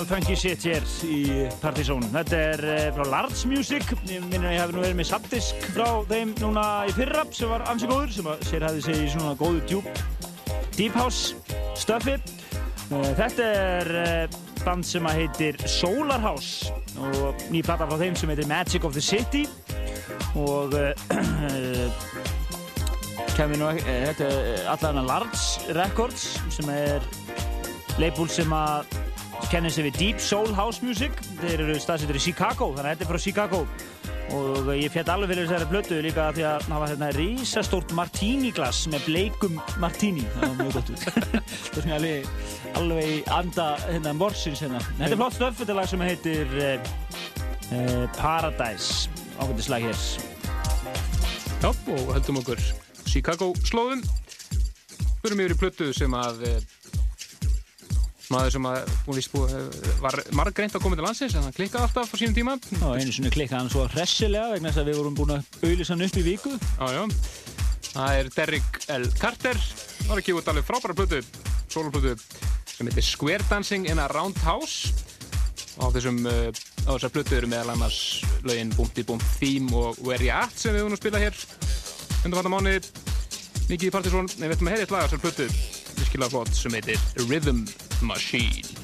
funky 0.05 0.35
shit 0.37 0.61
hér 0.67 0.83
í 1.07 1.47
Partizón. 1.61 2.03
Þetta 2.13 2.41
er 2.51 2.61
uh, 2.67 2.81
frá 2.93 3.05
Large 3.09 3.49
Music. 3.49 3.85
Ég 4.05 4.21
minnir 4.27 4.51
að 4.51 4.53
ég 4.53 4.61
hef 4.61 4.73
nú 4.75 4.83
verið 4.83 4.99
með 4.99 5.09
subdisk 5.09 5.67
frá 5.73 5.87
þeim 6.11 6.35
núna 6.41 6.65
í 6.85 6.93
fyrra 6.93 7.23
sem 7.33 7.49
var 7.49 7.65
ansi 7.71 7.89
góður, 7.89 8.13
sem 8.13 8.29
að 8.29 8.43
sér 8.49 8.67
hefði 8.67 8.97
í 9.01 9.07
svona 9.15 9.33
góðu 9.39 9.63
djúb 9.71 9.87
Deep 10.77 10.97
House 10.99 11.33
stöfi. 11.79 12.19
Þetta 12.91 13.47
er 13.47 13.93
uh, 14.03 14.39
band 14.61 14.85
sem 14.87 15.09
að 15.09 15.23
heitir 15.23 15.57
Solar 15.65 16.21
House 16.23 16.73
og 16.97 17.47
ný 17.53 17.63
plata 17.65 17.87
frá 17.89 17.97
þeim 18.01 18.17
sem 18.19 18.29
heitir 18.33 18.49
Magic 18.49 18.85
of 18.85 18.93
the 18.93 19.03
City 19.03 19.45
og 20.37 20.75
uh, 20.77 21.87
kemur 23.37 23.59
nú 23.61 23.67
eh, 23.69 24.07
þetta 24.09 24.27
er 24.27 24.69
allavega 24.71 25.03
Large 25.05 25.75
Records 25.77 26.23
sem 26.53 26.69
er 26.73 27.03
label 28.01 28.29
sem 28.29 28.53
að 28.53 28.96
kennir 29.51 29.71
sig 29.71 29.85
við 29.87 29.97
Deep 30.01 30.21
Soul 30.23 30.49
House 30.55 30.83
Music. 30.85 31.13
Þeir 31.41 31.61
eru 31.63 31.75
staðsettur 31.79 32.17
í 32.19 32.21
Chicago 32.21 32.69
þannig 32.75 32.89
að 32.89 32.93
þetta 32.93 33.05
er 33.05 33.09
frá 33.11 33.21
Chicago. 33.23 33.59
Og 34.35 34.69
ég 34.75 34.91
fjall 34.91 35.07
alveg 35.13 35.31
fyrir 35.31 35.47
þessari 35.47 35.67
blötu 35.71 35.99
líka 36.03 36.25
því 36.35 36.45
að 36.49 36.65
það 36.65 36.81
var 36.81 36.91
hérna 36.91 37.09
risastórt 37.15 37.93
martini 37.95 38.51
glas 38.55 38.81
með 38.91 39.05
bleikum 39.07 39.61
martini 39.79 40.25
það 40.33 40.43
var 40.43 40.57
mjög 40.59 40.75
gott 40.75 40.91
út. 40.91 41.05
Það 41.07 41.77
er 41.77 41.85
svona 41.85 41.97
alveg, 41.99 42.29
alveg 42.81 43.11
í 43.13 43.17
anda 43.37 43.67
hérna 43.85 44.15
morsins 44.19 44.63
hérna. 44.65 44.81
Þetta 44.97 45.11
er 45.13 45.21
flott 45.21 45.37
stöf, 45.37 45.59
þetta 45.61 45.73
er 45.75 45.79
lag 45.79 45.91
sem 45.93 46.05
heitir 46.07 46.55
uh, 46.59 46.91
uh, 47.71 48.05
Paradise. 48.19 49.11
Ákveldislag 49.37 49.87
hér. 49.87 50.03
Já, 51.63 51.69
og 51.71 52.15
heldum 52.17 52.41
okkur 52.43 52.63
Chicago 53.07 53.53
slóðum. 53.63 54.03
Förum 55.23 55.39
yfir 55.45 55.55
í 55.55 55.61
plötu 55.61 55.93
sem 55.95 56.13
að 56.13 56.43
eh, 56.47 56.59
maður 58.33 58.55
sem 58.57 58.67
að 58.67 58.89
búið, 59.07 59.27
eh, 59.47 59.91
var 60.03 60.17
margreint 60.35 60.75
að 60.75 60.83
koma 60.83 60.97
til 60.99 61.05
landsins 61.05 61.35
en 61.37 61.45
hann 61.47 61.55
klikkaði 61.55 61.87
alltaf 61.87 62.11
á 62.11 62.15
sínum 62.19 62.35
tíma. 62.35 62.57
og 62.83 62.97
einu 62.99 63.11
sinni 63.11 63.31
klikkaði 63.31 63.61
hann 63.61 63.71
svo 63.71 63.87
hressilega 63.93 64.53
vegna 64.53 64.71
þess 64.71 64.83
að 64.83 64.89
við 64.91 64.99
vorum 64.99 65.15
búin 65.15 65.35
að 65.37 65.43
auðlýsa 65.63 65.95
hann 65.95 66.07
upp 66.07 66.17
í 66.17 66.25
viku 66.25 66.53
Já, 66.57 66.87
já. 66.91 67.03
Það 67.97 68.19
er 68.19 68.29
Derrick 68.35 68.79
L. 68.93 69.05
Carter. 69.17 69.57
Það 69.57 70.11
var 70.11 70.21
gefa 70.21 70.41
út 70.41 70.49
alveg 70.51 70.67
frábæra 70.67 70.95
plötu, 70.97 71.21
soloplötu 71.71 72.13
sem 72.69 72.89
heitir 72.89 73.05
Square 73.05 73.47
Dancing 73.49 73.87
in 73.89 73.99
a 73.99 74.07
Roundhouse. 74.11 74.93
Og 75.77 75.89
á 75.89 75.95
þessum, 75.95 76.19
uh, 76.29 76.51
á 76.85 76.91
þessar 76.93 77.13
plötu 77.15 77.37
eru 77.37 77.49
meðal 77.49 77.73
annars 77.73 78.21
lögin 78.45 78.73
Búmti 78.75 79.05
Búmt 79.07 79.25
Theme 79.39 79.73
og 79.73 79.97
Where 80.05 80.21
You 80.21 80.33
At 80.35 80.53
sem 80.57 80.75
við 80.75 80.83
höfum 80.83 80.97
að 80.97 81.01
spila 81.01 81.23
hér 81.25 81.41
undanfarnar 82.25 82.53
mánuði. 82.53 82.93
Mikið 83.67 83.89
í 83.89 83.93
Partizón, 83.97 84.29
en 84.29 84.45
við 84.45 84.55
ætlum 84.55 84.69
að 84.69 84.75
heyra 84.75 84.85
eitt 84.85 84.95
lag 84.95 85.03
af 85.03 85.11
þessar 85.11 85.25
plötu, 85.25 85.49
virkilega 85.97 86.33
flott, 86.35 86.53
sem 86.55 86.77
heitir 86.77 87.01
Rhythm 87.25 87.65
Machine. 88.01 88.76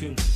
perfume 0.00 0.29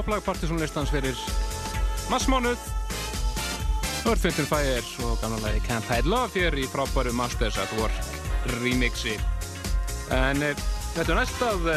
topplag 0.00 0.22
partysónlistans 0.24 0.88
fyrir 0.88 1.16
massmánuð. 2.08 2.60
Earth, 4.08 4.24
Wind 4.24 4.48
Fire 4.48 4.80
og 5.04 5.18
gamla 5.20 5.40
lagi 5.42 5.60
Can't 5.66 5.84
Hide 5.90 6.08
Love 6.08 6.32
hér 6.32 6.56
í 6.56 6.64
frábæru 6.72 7.12
Masters 7.12 7.58
at 7.60 7.68
Work 7.76 7.92
remixi. 8.62 9.18
En 10.16 10.40
e, 10.40 10.54
þetta 10.94 11.04
er 11.04 11.20
næst 11.20 11.44
að 11.44 11.68
e, 11.74 11.76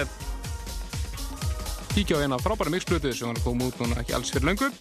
kíkja 1.97 2.21
á 2.21 2.23
eina 2.23 2.39
frábæru 2.39 2.71
mixblutu 2.71 3.11
sem 3.11 3.27
hann 3.27 3.43
kom 3.43 3.59
út 3.67 3.83
núna 3.83 3.99
ekki 3.99 4.15
alls 4.15 4.31
fyrir 4.31 4.53
löngu. 4.53 4.71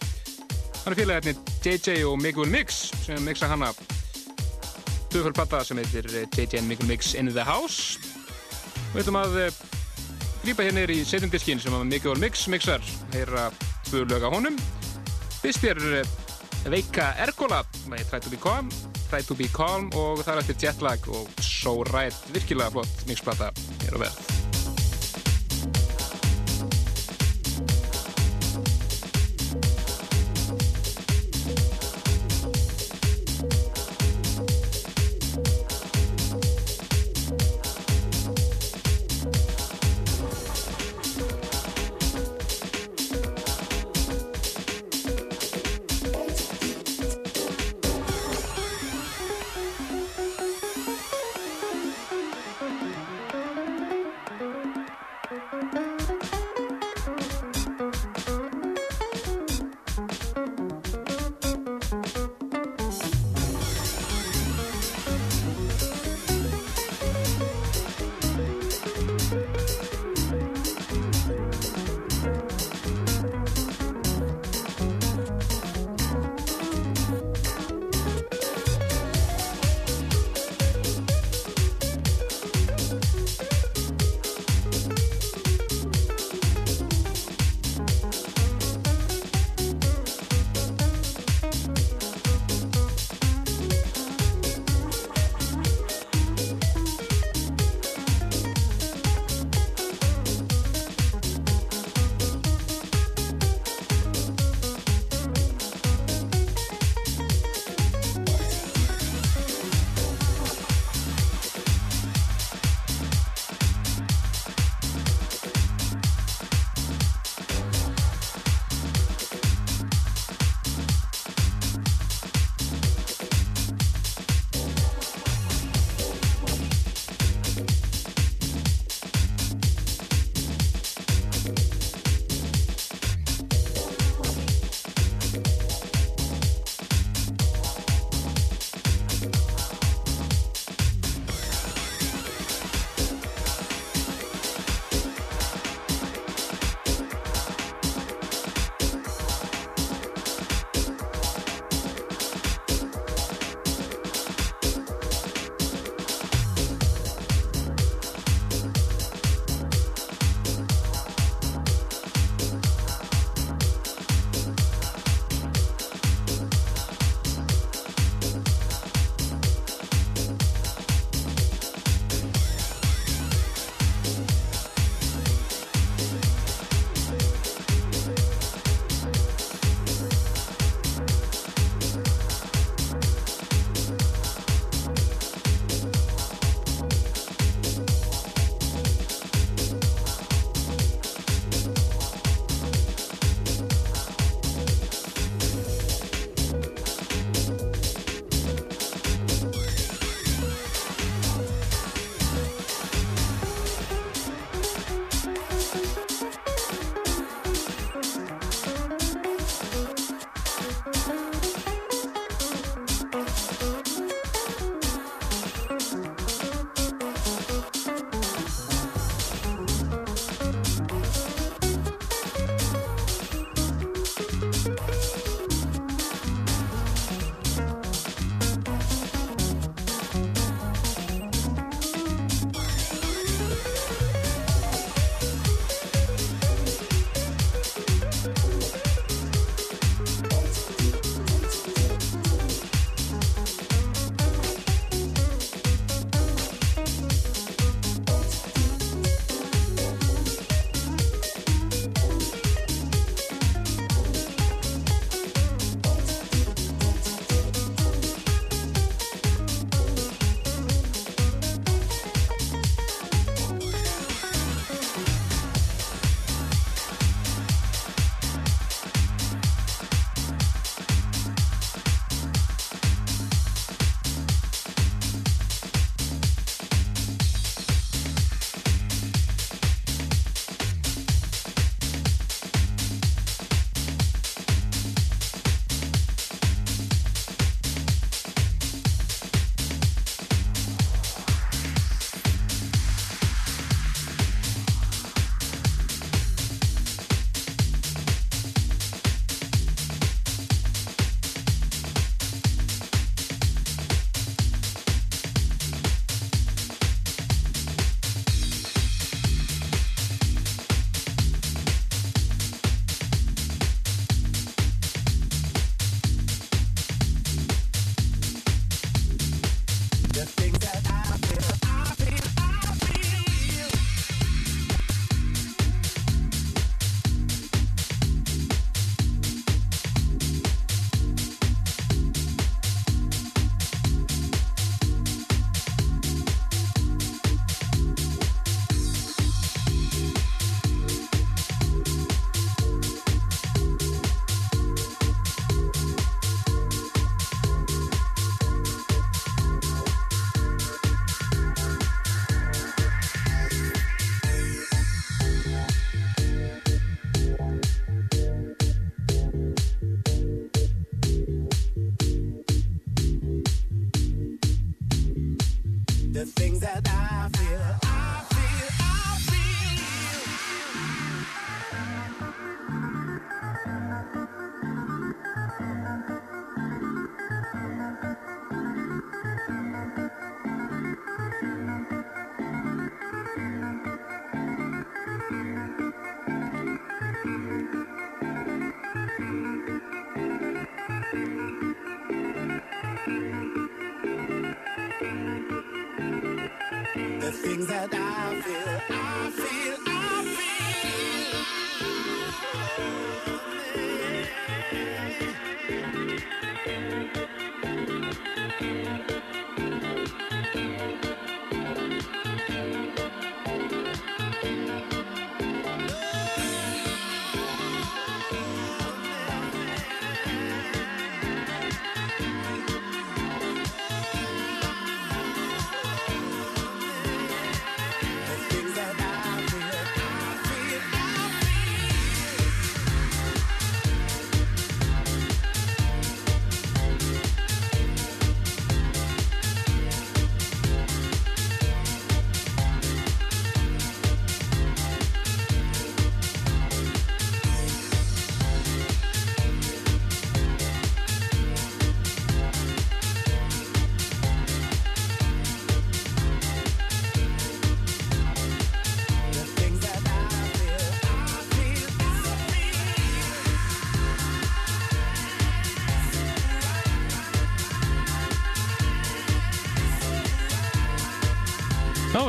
Hann 0.85 0.95
er 0.95 0.99
félagarnir 1.01 1.43
JJ 1.67 2.07
og 2.07 2.21
Miguel 2.23 2.47
Mix 2.47 2.93
sem 3.03 3.19
mixa 3.27 3.51
hana. 3.51 3.73
Döfur 5.11 5.35
platta 5.35 5.65
sem 5.67 5.83
heitir 5.83 6.07
eh, 6.15 6.29
JJ 6.31 6.63
and 6.63 6.71
Miguel 6.71 6.87
Mix 6.87 7.11
in 7.11 7.27
the 7.27 7.43
House. 7.43 7.99
Og 8.93 9.01
við 9.01 9.03
ætlum 9.03 9.23
að 9.25 9.39
grípa 10.43 10.65
hérna 10.65 10.83
í 10.91 11.03
setjumdiskin 11.07 11.61
sem 11.63 11.75
að 11.75 11.85
Miguel 11.87 12.19
Mix 12.19 12.47
mixar 12.51 12.83
heyra 13.13 13.47
tvö 13.87 14.03
lög 14.09 14.25
á 14.27 14.29
honum. 14.33 14.59
Fyrst 15.39 15.63
er 15.67 15.79
Veika 16.67 17.13
Ergola 17.23 17.63
með 17.91 18.05
Try 18.11 18.21
to 18.23 18.33
be 18.33 18.41
calm, 18.43 18.71
Try 19.09 19.23
to 19.27 19.39
be 19.39 19.47
calm 19.55 19.89
og 19.95 20.23
það 20.23 20.35
er 20.35 20.43
eftir 20.43 20.67
Jetlag 20.67 21.09
og 21.11 21.43
So 21.43 21.81
Right. 21.93 22.31
Virkilega 22.35 22.75
flott 22.75 23.07
mixplata 23.07 23.51
hér 23.83 23.99
á 23.99 24.03
verð 24.07 24.32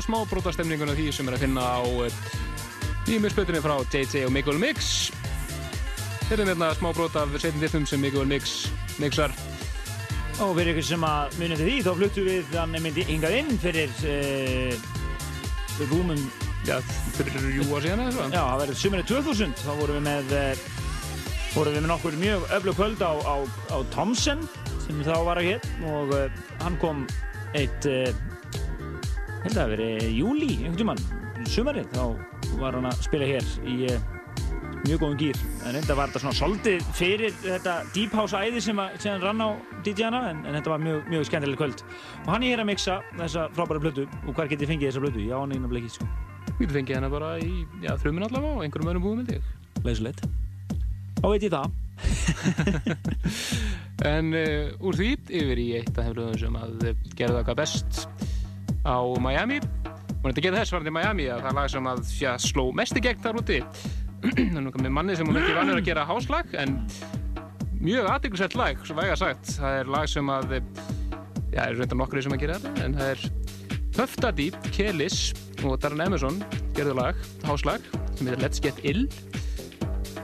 smá 0.05 0.21
brotastemninguna 0.29 0.95
því 0.97 1.11
sem 1.17 1.29
er 1.29 1.37
að 1.37 1.45
finna 1.47 1.65
á 1.65 1.83
nýjum 3.09 3.29
spötunni 3.33 3.63
frá 3.65 3.77
JJ 3.93 4.27
og 4.29 4.33
Miguel 4.33 4.61
Mix. 4.61 5.11
Þeir 6.29 6.39
eru 6.41 6.49
hérna 6.53 6.71
smá 6.77 6.91
brot 6.97 7.17
af 7.21 7.35
setjum 7.37 7.61
dittum 7.63 7.87
sem 7.89 8.01
Miguel 8.01 8.29
Mix 8.29 8.65
mixar. 9.03 9.35
Og 10.43 10.55
fyrir 10.57 10.73
ykkur 10.73 10.87
sem 10.89 11.05
að 11.07 11.37
munið 11.39 11.61
til 11.61 11.69
því, 11.69 11.77
þá 11.85 11.93
fluttum 11.99 12.29
við 12.29 12.57
hann 12.59 12.75
myndi 12.75 13.05
hingað 13.07 13.37
inn 13.39 13.53
fyrir 13.63 13.93
uh, 14.09 14.89
rúmum 15.93 16.25
Já, 16.65 16.79
fyrir 17.13 17.45
júa 17.59 17.81
síðan 17.85 18.07
eða 18.07 18.13
svo. 18.15 18.27
Já, 18.33 18.41
það 18.41 18.61
verður 18.63 18.79
sumarið 18.81 19.11
2000, 19.11 19.51
þá 19.61 19.73
vorum 19.83 19.99
við 19.99 20.05
með 20.07 20.31
uh, 20.39 20.63
vorum 21.55 21.75
við 21.77 21.83
með 21.85 21.91
nokkur 21.93 22.17
mjög 22.23 22.47
öflug 22.57 22.79
kvöld 22.79 23.05
á, 23.05 23.13
á, 23.21 23.37
á 23.69 23.77
Thomsen 23.93 24.47
sem 24.87 25.03
þá 25.05 25.13
var 25.29 25.41
að 25.43 25.51
hér 25.51 25.69
og 25.93 26.15
uh, 26.17 26.41
hann 26.65 26.79
kom 26.81 27.05
eitt 27.55 27.89
uh, 27.91 28.09
held 29.45 29.55
að 29.55 29.61
það 29.61 29.73
verið 29.75 30.11
júli 30.19 30.51
einhvern 30.57 30.81
tímann, 30.81 31.07
sumarið 31.53 31.89
þá 31.95 32.05
var 32.61 32.79
hann 32.79 32.91
að 32.91 33.01
spila 33.07 33.31
hér 33.31 33.49
í 33.69 33.79
uh, 33.89 34.11
mjög 34.85 35.01
góðum 35.01 35.17
gýr, 35.21 35.41
en 35.69 35.79
enda 35.81 35.97
var 35.97 36.11
þetta 36.13 36.25
svona 36.27 36.39
soldið 36.41 36.91
fyrir 36.97 37.33
þetta 37.41 37.79
Deep 37.95 38.19
House 38.19 38.37
æði 38.37 38.61
sem, 38.65 38.85
sem 39.01 39.23
rann 39.23 39.41
á 39.41 39.49
DJ-ana 39.87 40.27
en, 40.33 40.45
en 40.45 40.59
þetta 40.59 40.75
var 40.75 40.85
mjög, 40.85 41.09
mjög 41.13 41.27
skemmtileg 41.31 41.61
kvöld 41.61 41.87
og 42.25 42.31
hann 42.35 42.45
er 42.45 42.55
hér 42.55 42.65
að 42.67 42.71
mixa 42.75 43.01
þessa 43.15 43.49
frábæra 43.57 43.85
blödu 43.87 44.07
og 44.25 44.33
hvar 44.35 44.51
getið 44.51 44.67
þið 44.67 44.73
fengið 44.75 44.91
þessa 44.91 45.05
blödu? 45.07 45.25
Já, 45.25 45.37
hann 45.41 45.57
einnig 45.57 45.81
ekki, 45.81 45.97
sko 45.97 46.13
Við 46.55 46.69
getum 46.69 46.77
fengið 46.77 46.95
hérna 46.95 47.09
bara 47.11 47.29
í, 47.43 47.65
já, 47.83 47.97
þrjumin 47.99 48.27
allavega 48.29 48.51
og 48.55 48.61
einhverjum 48.63 48.91
öðrum 48.93 49.03
búum, 49.03 49.23
held 49.25 49.33
ég. 49.35 49.47
Leisulegt. 49.83 50.21
Þá 51.19 51.27
veit 51.33 51.47
ég 51.49 51.55
það. 51.55 51.69
En 54.05 54.35
uh, 54.35 54.73
úr 54.85 54.97
því 54.99 55.09
yfir 55.39 55.61
í 55.63 55.67
eitt 55.79 55.99
af 56.03 56.09
lögum 56.17 56.35
sem 56.37 56.57
að 56.59 56.81
uh, 56.91 57.03
gerða 57.17 57.45
hvað 57.47 57.61
best 57.61 58.01
á 58.85 58.97
Miami. 59.21 59.61
Og 60.21 60.31
þetta 60.31 60.45
gerði 60.47 60.63
þess 60.63 60.75
varandi 60.75 60.95
Miami 60.95 61.29
að 61.29 61.43
það 61.45 61.51
er 61.51 61.59
lag 61.59 61.71
sem 61.73 61.91
að 61.91 62.03
já, 62.21 62.31
sló 62.41 62.65
mest 62.77 62.97
í 62.97 63.05
gegn 63.05 63.23
þar 63.25 63.41
úti. 63.43 63.61
Það 64.55 64.79
með 64.81 64.93
manni 64.97 65.17
sem 65.19 65.29
hún 65.29 65.37
ekki 65.37 65.53
vanur 65.53 65.81
að 65.83 65.89
gera 65.91 66.07
háslag 66.09 66.55
en 66.57 66.79
mjög 67.85 68.07
aðdeglisett 68.09 68.55
lag, 68.57 68.79
svo 68.89 68.97
væga 68.97 69.19
sagt. 69.21 69.51
Það 69.59 69.81
er 69.83 69.91
lag 69.93 70.09
sem 70.09 70.31
að, 70.33 70.55
já, 71.53 71.61
er 71.67 71.77
reyndar 71.77 72.01
nokkri 72.01 72.25
sem 72.25 72.33
að 72.33 72.47
gera 72.47 72.57
þetta, 72.63 72.87
en 72.87 72.97
það 72.97 73.11
er 73.13 73.27
Daddy, 74.25 74.49
Kelis 74.75 75.19
og 75.63 75.77
Darren 75.83 76.03
Emerson 76.03 76.41
gerðu 76.75 76.97
lag, 76.99 77.21
háslag, 77.45 77.85
sem 78.17 78.27
heitir 78.27 78.41
Let's 78.43 78.63
Get 78.65 78.81
Ill 78.83 79.05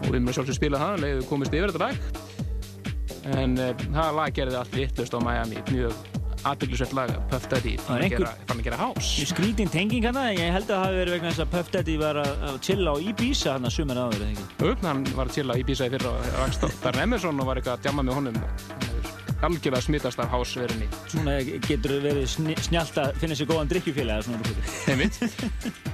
og 0.00 0.08
við 0.08 0.16
erum 0.16 0.32
sjálfsög 0.32 0.56
spila 0.56 0.80
það, 0.80 1.04
leiðum 1.04 1.20
við 1.20 1.28
komist 1.28 1.54
yfir 1.54 1.74
þetta 1.74 1.90
lag 1.90 3.36
en 3.36 3.58
uh, 3.60 3.84
það 3.92 4.16
lag 4.16 4.34
gerði 4.40 4.58
allt 4.62 4.74
vittlust 4.74 5.14
á 5.14 5.20
Miami, 5.22 5.60
mjög 5.70 6.19
aðbygglusvett 6.48 6.94
lag, 6.96 7.12
Puff 7.30 7.48
Daddy 7.52 7.74
er 7.76 7.82
fann 7.84 7.96
að 7.98 8.04
einhver- 8.06 8.24
gera, 8.24 8.34
fann 8.48 8.60
að 8.62 8.68
gera 8.70 8.78
hás 8.80 9.10
Mjög 9.20 9.30
skrítin 9.34 9.70
tenging 9.72 10.04
hérna, 10.06 10.26
ég 10.32 10.52
held 10.54 10.68
að 10.70 10.74
það 10.76 10.84
hafi 10.86 11.00
verið 11.00 11.16
vegna 11.16 11.30
þess 11.34 11.44
að 11.44 11.50
Puff 11.56 11.70
Daddy 11.74 11.96
var 12.00 12.20
að, 12.24 12.32
að 12.50 12.60
chilla 12.68 12.90
á 12.90 12.96
Ibiza 13.10 13.52
hann 13.56 13.68
að 13.70 13.74
ekki? 14.30 14.46
upp, 14.70 14.84
hann 14.84 15.04
var 15.16 15.26
til 15.34 15.46
að 15.50 15.60
Ibiza 15.64 15.86
í 15.90 15.94
fyrra 15.96 16.14
á 16.16 16.44
Darren 16.84 17.02
Emerson 17.08 17.40
og 17.40 17.46
var 17.50 17.60
eitthvað 17.60 17.78
að 17.78 17.82
djamma 17.88 18.06
með 18.08 18.20
honum 18.20 18.40
hann 19.40 19.56
algjörlega 19.56 19.80
smitast 19.80 20.18
af 20.20 20.28
hásverinni 20.34 20.84
Svona 21.08 21.38
getur 21.64 21.94
verið 22.04 22.26
sni, 22.28 22.52
snjált 22.60 22.98
að 23.00 23.14
finna 23.22 23.36
sér 23.38 23.48
góðan 23.48 23.70
drikkjufélag. 23.70 24.26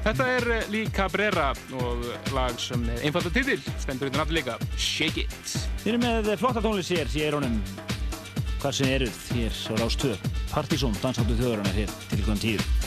Þetta 0.03 0.27
er 0.33 0.47
eh, 0.57 0.65
Lee 0.73 0.91
Cabrera 0.91 1.53
og 1.79 2.03
lag 2.35 2.59
sem 2.59 2.83
er 2.91 3.05
einfalda 3.07 3.31
titil, 3.31 3.61
stendur 3.79 4.11
þetta 4.11 4.23
náttúrulega 4.25 4.57
líka 4.59 4.79
Shake 4.79 5.27
It. 5.29 5.55
Við 5.85 5.93
erum 5.95 6.03
með 6.09 6.33
flotta 6.43 6.63
tónlist 6.65 6.91
hér 6.95 7.07
í 7.15 7.23
eirónum 7.29 7.61
hvar 8.67 8.75
sem 8.75 8.89
eruð 8.91 9.19
hér 9.31 9.53
á 9.71 9.75
Rás 9.79 9.95
2 10.03 10.17
Partizón, 10.51 10.95
dansáttu 10.99 11.37
þjóðurinnar 11.39 11.77
hér 11.77 11.91
til 12.11 12.19
klukkan 12.19 12.41
10 12.43 12.59
Partizón, 12.59 12.86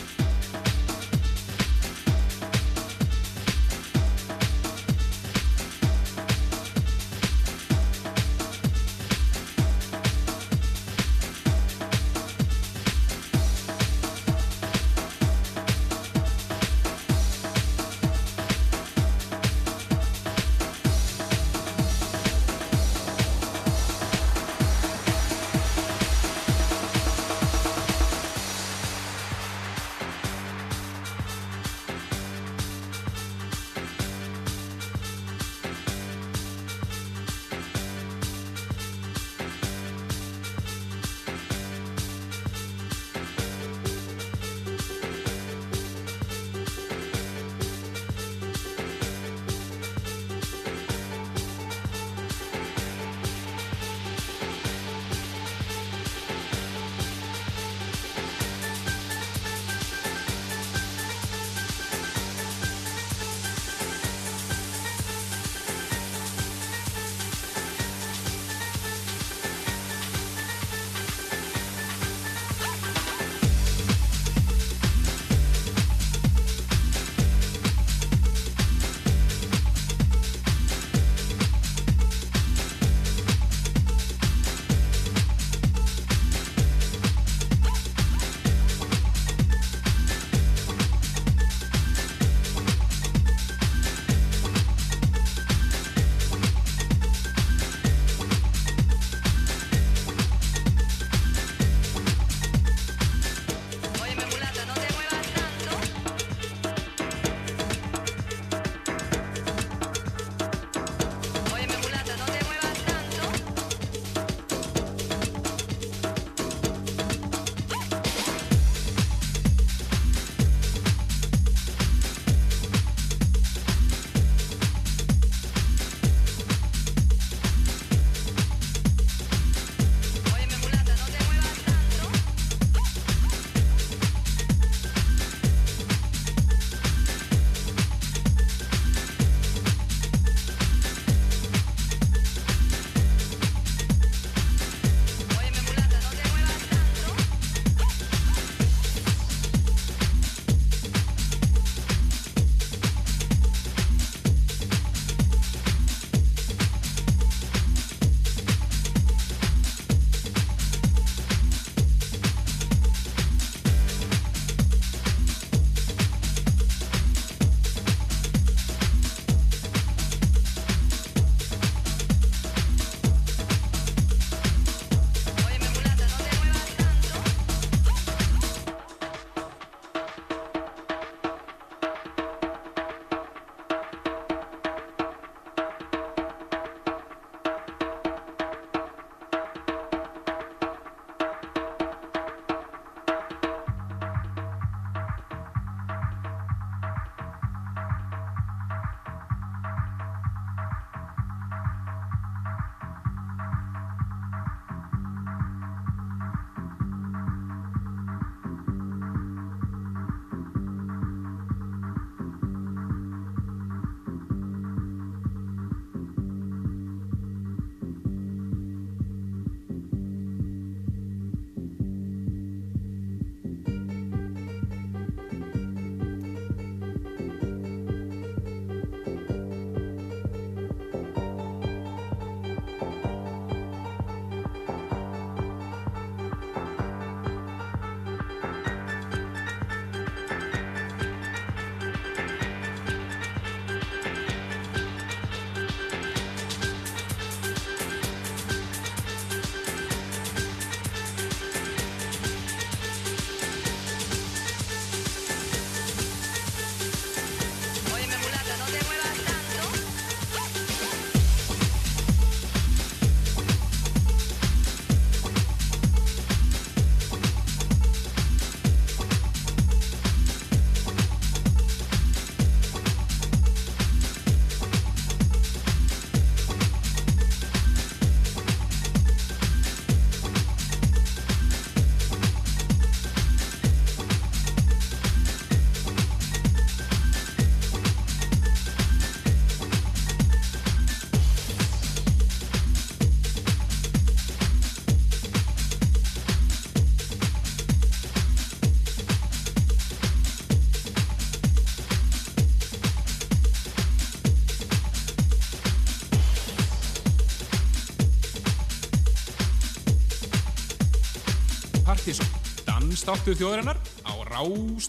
dansdáttur 313.09 313.37
þjóðarinnar 313.39 313.77
á 314.05 314.13
Rás 314.29 314.85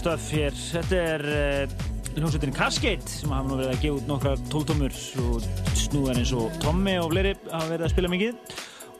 stöf 0.00 0.30
hér. 0.32 0.54
Þetta 0.56 0.98
er 1.14 1.22
uh, 1.28 1.72
hljómsveitin 2.16 2.54
Cascade 2.56 3.10
sem 3.10 3.32
hafa 3.32 3.48
nú 3.48 3.58
verið 3.58 3.72
að 3.74 3.82
gefa 3.82 3.98
út 3.98 4.08
nokkrar 4.08 4.44
tóltómur 4.52 4.94
og 5.26 5.48
snúðar 5.76 6.20
eins 6.20 6.32
og 6.36 6.54
Tommy 6.62 6.94
og 7.02 7.10
fleiri 7.12 7.34
hafa 7.50 7.68
verið 7.68 7.86
að 7.86 7.92
spila 7.94 8.12
mikið. 8.14 8.54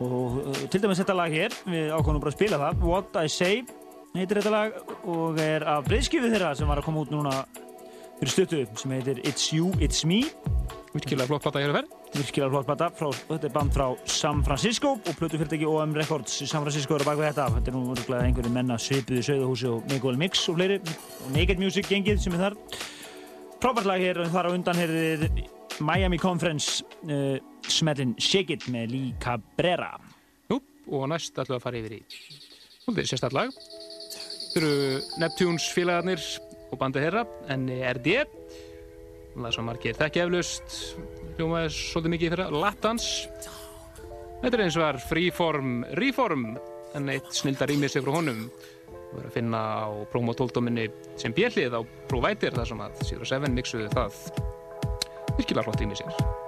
Og 0.05 0.41
uh, 0.43 0.59
til 0.73 0.83
dæmis 0.83 1.01
þetta 1.01 1.17
lag 1.17 1.33
hér, 1.33 1.57
við 1.69 1.95
ákvæmum 1.95 2.21
bara 2.25 2.33
að 2.35 2.37
spila 2.37 2.61
það, 2.61 2.85
What 2.91 3.21
I 3.21 3.33
Say 3.33 3.63
heitir 4.17 4.41
þetta 4.41 4.53
lag 4.53 4.95
og 5.09 5.41
er 5.41 5.65
af 5.71 5.87
breyðskjöfu 5.89 6.33
þeirra 6.33 6.53
sem 6.59 6.71
var 6.71 6.83
að 6.83 6.89
koma 6.89 7.05
út 7.05 7.15
núna 7.15 7.35
fyrir 8.19 8.35
stuttu 8.35 8.65
sem 8.83 8.97
heitir 8.99 9.23
It's 9.25 9.49
You, 9.55 9.73
It's 9.81 10.05
Me. 10.09 10.25
Virkilega 10.93 11.31
flott 11.31 11.47
platta 11.47 11.63
hér 11.63 11.73
að 11.73 11.81
ferð 11.81 12.00
virkilega 12.15 12.51
hlokk 12.51 12.67
bata 12.69 12.89
þetta 12.93 13.47
er 13.47 13.55
band 13.55 13.75
frá 13.75 13.87
San 14.11 14.43
Francisco 14.47 14.97
og 14.99 15.19
plötufyrirtæki 15.19 15.69
OM 15.69 15.95
Records 15.97 16.41
í 16.45 16.49
San 16.51 16.65
Francisco 16.65 16.97
eru 16.97 17.07
baka 17.07 17.29
þetta. 17.29 17.47
Þetta 17.59 17.73
er 17.73 17.77
nú 17.77 17.85
öruglega 17.95 18.27
einhverju 18.27 18.53
menna 18.55 18.79
svipuð 18.81 19.21
í 19.21 19.25
Söðahúsi 19.29 19.71
og 19.71 19.87
Miguel 19.93 20.19
Mix 20.21 20.43
og 20.51 20.59
fleiri. 20.59 20.81
Og 21.25 21.31
Naked 21.37 21.63
Music 21.63 21.89
gengið 21.91 22.23
sem 22.25 22.37
er 22.37 22.47
þar. 22.49 22.59
Frábært 23.61 23.91
lag 23.91 24.03
hér 24.03 24.23
þar 24.33 24.51
á 24.51 24.55
undan 24.57 24.81
hér 24.81 24.95
er 24.99 25.27
Miami 25.81 26.19
Conference 26.21 26.85
uh, 27.07 27.39
smellin 27.69 28.17
Shake 28.19 28.59
It 28.59 28.69
með 28.73 28.95
Lee 28.95 29.17
Cabrera. 29.23 29.95
Jú, 30.51 30.61
og 30.91 31.11
næst 31.13 31.37
ætlum 31.39 31.57
við 31.57 31.61
að 31.61 31.67
fara 31.69 31.83
yfir 31.85 32.01
í 32.01 32.05
svolítið 32.91 33.11
sérstallag 33.13 33.55
Þetta 34.51 34.61
eru 34.61 35.01
Neptunes 35.23 35.67
félagarnir 35.71 36.23
og 36.71 36.79
bandið 36.81 37.05
herra, 37.07 37.21
NRD 37.55 38.17
og 38.25 39.45
það 39.45 39.53
sem 39.55 39.69
margir 39.69 39.99
þekkjaflust 39.99 40.79
hljómaði 41.41 41.71
svolítið 41.73 42.13
mikið 42.15 42.33
fyrir 42.35 42.43
að 42.47 42.59
latans 42.61 43.07
þetta 44.43 44.53
er 44.57 44.63
eins 44.67 44.77
og 44.77 44.85
var 44.85 44.99
Freeform 45.07 45.73
Reform 46.01 46.45
en 46.99 47.09
eitt 47.15 47.31
snildar 47.37 47.73
ímið 47.73 47.95
sig 47.95 48.05
frá 48.05 48.17
honum. 48.19 48.45
Við 48.91 49.15
verðum 49.15 49.31
að 49.31 49.37
finna 49.39 49.63
á 49.87 49.89
promo-tóldominni 50.13 50.87
sem 51.21 51.35
bjellið 51.35 51.79
á 51.79 51.81
Provider 52.11 52.59
þar 52.59 52.71
sem 52.73 52.85
að 52.85 53.03
Sýra 53.09 53.33
7 53.33 53.55
mixuðu 53.57 53.89
það. 53.95 54.21
Virkilega 55.39 55.67
flott 55.71 55.87
ímið 55.87 56.05
sér. 56.05 56.40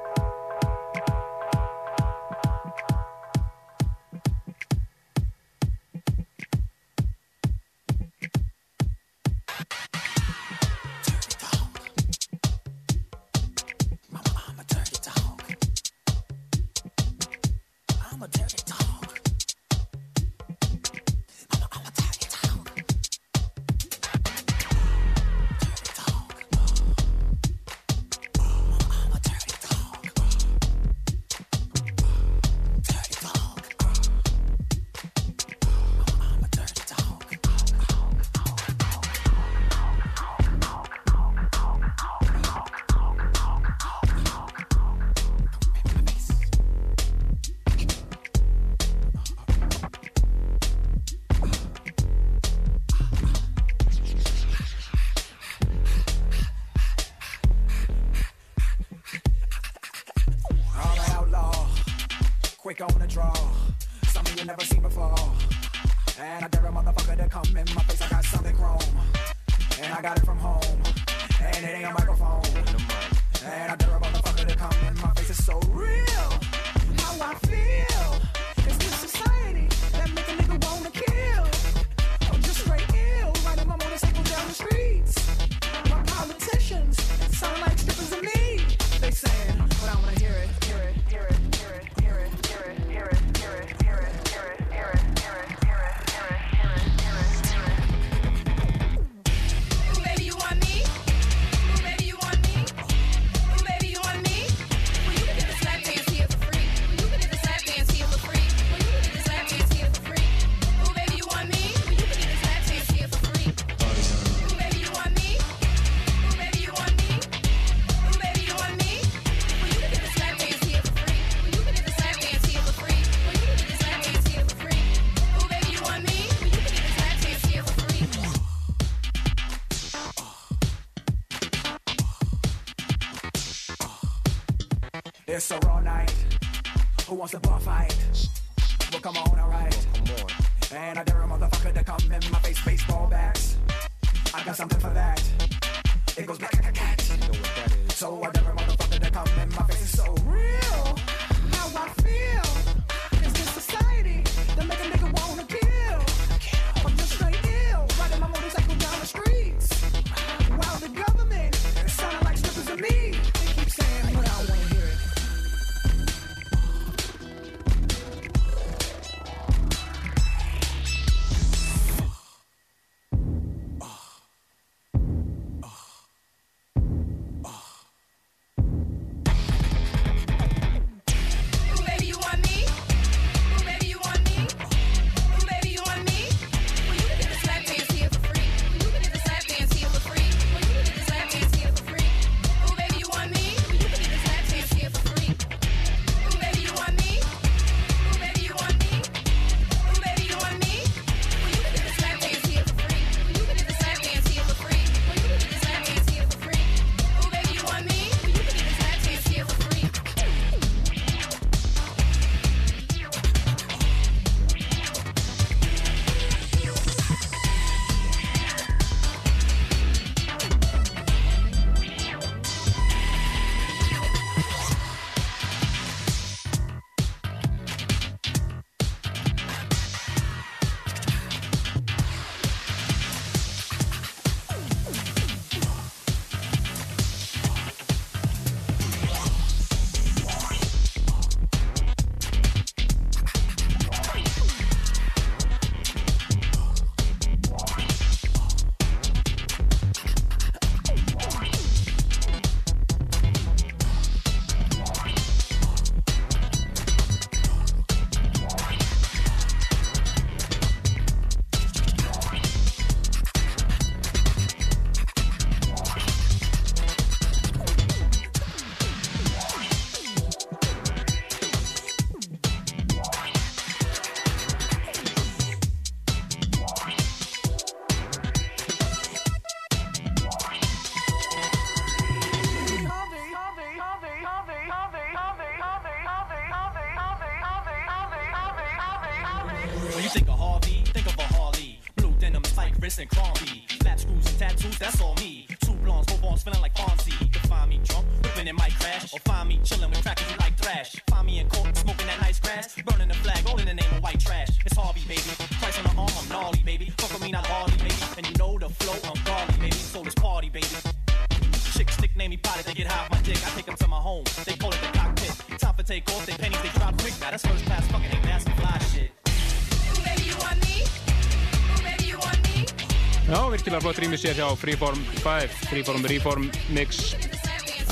Virkilega 323.92 324.00
flott 324.00 324.00
rýmis 324.00 324.24
hér 324.24 324.36
hjá 324.38 324.56
Freeform 324.56 325.00
5, 325.22 325.50
Freeform 325.68 326.04
Reform 326.06 326.50
Mix 326.72 327.14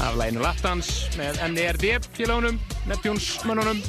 af 0.01 0.17
læginu 0.17 0.41
Lapdance 0.41 1.11
með 1.19 1.41
NERD 1.53 2.07
félagunum, 2.17 2.61
Neptunes 2.89 3.45
mönnunum, 3.45 3.83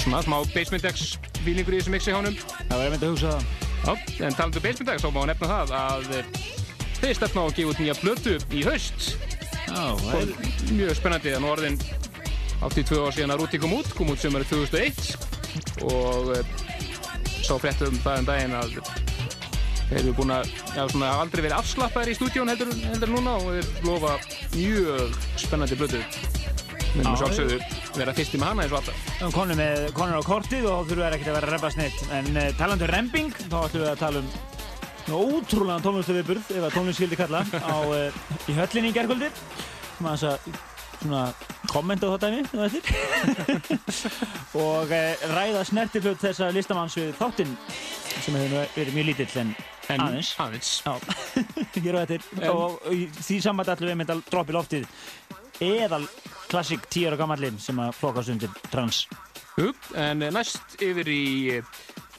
svona 0.00 0.22
smá 0.22 0.40
Basement 0.54 0.84
X 0.90 1.18
fílingur 1.44 1.76
í 1.76 1.78
þessu 1.78 1.92
mixi 1.94 2.10
hjá 2.10 2.18
honum. 2.18 2.34
Það 2.66 2.74
var 2.74 2.84
einmitt 2.86 3.04
að 3.06 3.12
hugsa 3.14 3.30
það. 3.30 3.46
Já, 3.86 4.26
en 4.26 4.38
talandu 4.38 4.64
Basement 4.64 4.92
X, 4.96 5.04
þá 5.04 5.10
má 5.14 5.22
nefna 5.30 5.52
það 5.52 5.74
að 5.78 6.10
þeir 6.98 7.16
stefna 7.20 7.40
á 7.40 7.46
að 7.46 7.56
gefa 7.60 7.74
út 7.74 7.82
nýja 7.84 7.98
plötu 8.00 8.36
í 8.50 8.66
haust. 8.66 9.08
Já, 9.68 9.84
það 10.02 10.20
er 10.24 10.36
mjög 10.72 10.94
spennandi, 10.98 11.34
þannig 11.36 11.54
orðin 11.54 11.80
82 12.66 13.02
ár 13.06 13.14
síðan 13.14 13.36
að 13.36 13.44
Rúti 13.44 13.62
kom 13.62 13.78
út, 13.78 13.94
kom 13.94 14.10
út 14.10 14.22
sömur 14.22 14.46
2001 14.50 15.14
og 15.86 16.34
eh, 16.34 16.54
sá 17.44 17.54
fréttum 17.60 18.00
það 18.02 18.24
um 18.24 18.32
daginn 18.32 18.56
að 18.58 18.80
þeir 19.90 20.00
eru 20.02 20.14
búin 20.18 20.34
að, 20.34 20.50
já 20.74 20.82
svona, 20.90 21.12
aldrei 21.22 21.44
verið 21.44 21.58
afslappaðir 21.60 22.12
í 22.12 22.16
stúdíón 22.18 22.50
heldur, 22.52 22.72
heldur 22.88 23.12
núna 23.12 23.36
og 23.38 23.54
þeir 23.54 23.86
lofa 23.86 24.16
mjög 24.56 25.16
spennandi 25.38 25.78
blötu. 25.78 26.02
Við 26.96 27.02
erum 27.02 27.12
Já, 27.12 27.20
sjálfsögðu 27.20 27.56
vera 27.98 28.14
fyrsti 28.16 28.40
með 28.40 28.50
hana 28.50 28.64
eins 28.64 28.72
og 28.72 28.78
alltaf. 28.80 29.08
Konum 29.34 29.58
með 29.60 29.82
konur 29.96 30.20
á 30.20 30.24
kortið 30.24 30.68
og 30.70 30.86
þurfum 30.88 31.02
við 31.02 31.16
ekkert 31.16 31.30
að 31.32 31.36
vera 31.36 31.48
að 31.48 31.54
rempa 31.54 31.72
snitt. 31.74 31.98
En 32.16 32.30
uh, 32.32 32.46
talandu 32.56 32.88
remping, 32.90 33.34
þá 33.36 33.58
ætlum 33.58 33.82
við 33.82 33.90
að 33.90 34.00
tala 34.00 34.22
um 34.22 34.30
ótrúlega 35.06 35.84
tónlistaviðburð, 35.84 36.48
ef 36.56 36.64
að 36.66 36.78
tónlist 36.78 36.98
skildi 36.98 37.18
kalla, 37.20 37.44
á, 37.52 37.76
uh, 37.84 38.48
í 38.48 38.56
höllinni 38.56 38.90
í 38.90 38.96
gerkvöldi. 38.96 39.28
Svona 39.98 40.16
þess 40.16 40.30
að 40.32 40.64
svona 40.96 41.22
kommenta 41.70 42.08
á 42.08 42.12
það 42.14 42.24
dæmi, 42.24 42.42
þú 42.50 42.64
veitir. 42.64 42.84
og 44.64 44.96
uh, 44.96 45.28
ræða 45.36 45.64
snertiflut 45.68 46.24
þessa 46.24 46.50
listamanns 46.56 46.96
við 46.98 47.12
þáttinn 47.20 47.56
sem 48.24 48.36
hefur 48.40 48.70
verið 48.74 48.96
mjög 48.96 49.10
lítill 49.10 49.42
en, 49.42 49.52
En 49.92 50.00
aðeins. 50.02 50.32
aðeins. 50.42 50.70
Hér 51.76 51.98
og. 52.00 52.24
En- 52.40 52.50
Og, 52.50 52.80
því 53.22 53.36
sambandi 53.44 53.74
ætlum 53.76 54.02
við 54.02 54.12
að 54.16 54.22
droppa 54.30 54.52
í 54.52 54.56
loftið 54.56 54.86
eðal 55.66 56.02
klassik 56.50 56.82
10 56.92 57.06
ára 57.10 57.16
gammallinn 57.20 57.58
sem 57.62 57.78
að 57.80 57.94
flokkast 57.96 58.28
undir 58.34 58.50
trans. 58.72 59.04
Upp, 59.56 59.86
en 59.96 60.20
næst 60.34 60.74
yfir 60.84 61.08
í 61.08 61.22
eh, 61.56 61.70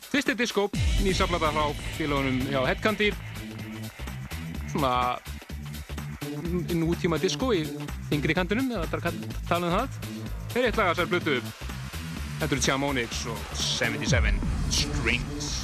Twisted 0.10 0.39
Disco, 0.39 0.69
nýsaflata 1.06 1.52
frá 1.53 1.68
félagunum 1.99 2.39
hjá 2.49 2.64
Headcandy. 2.65 3.11
Svona 4.72 5.19
n- 6.41 6.65
nútíma 6.81 7.19
disco 7.22 7.52
í 7.53 7.61
yngri 8.15 8.34
kantinum, 8.38 8.72
eða 8.73 8.89
bara 8.91 9.06
kall- 9.10 9.38
tala 9.49 9.69
um 9.69 9.76
það. 9.77 10.02
Þeir 10.53 10.61
eru 10.64 10.72
eitt 10.72 10.80
lag 10.81 10.89
að 10.89 10.95
þessar 10.95 11.11
blötu. 11.14 11.38
Þetta 12.39 12.52
eru 12.56 12.65
Chamonix 12.68 13.22
og 13.30 13.56
77 13.57 14.41
Strings. 14.72 15.56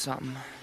something. 0.00 0.59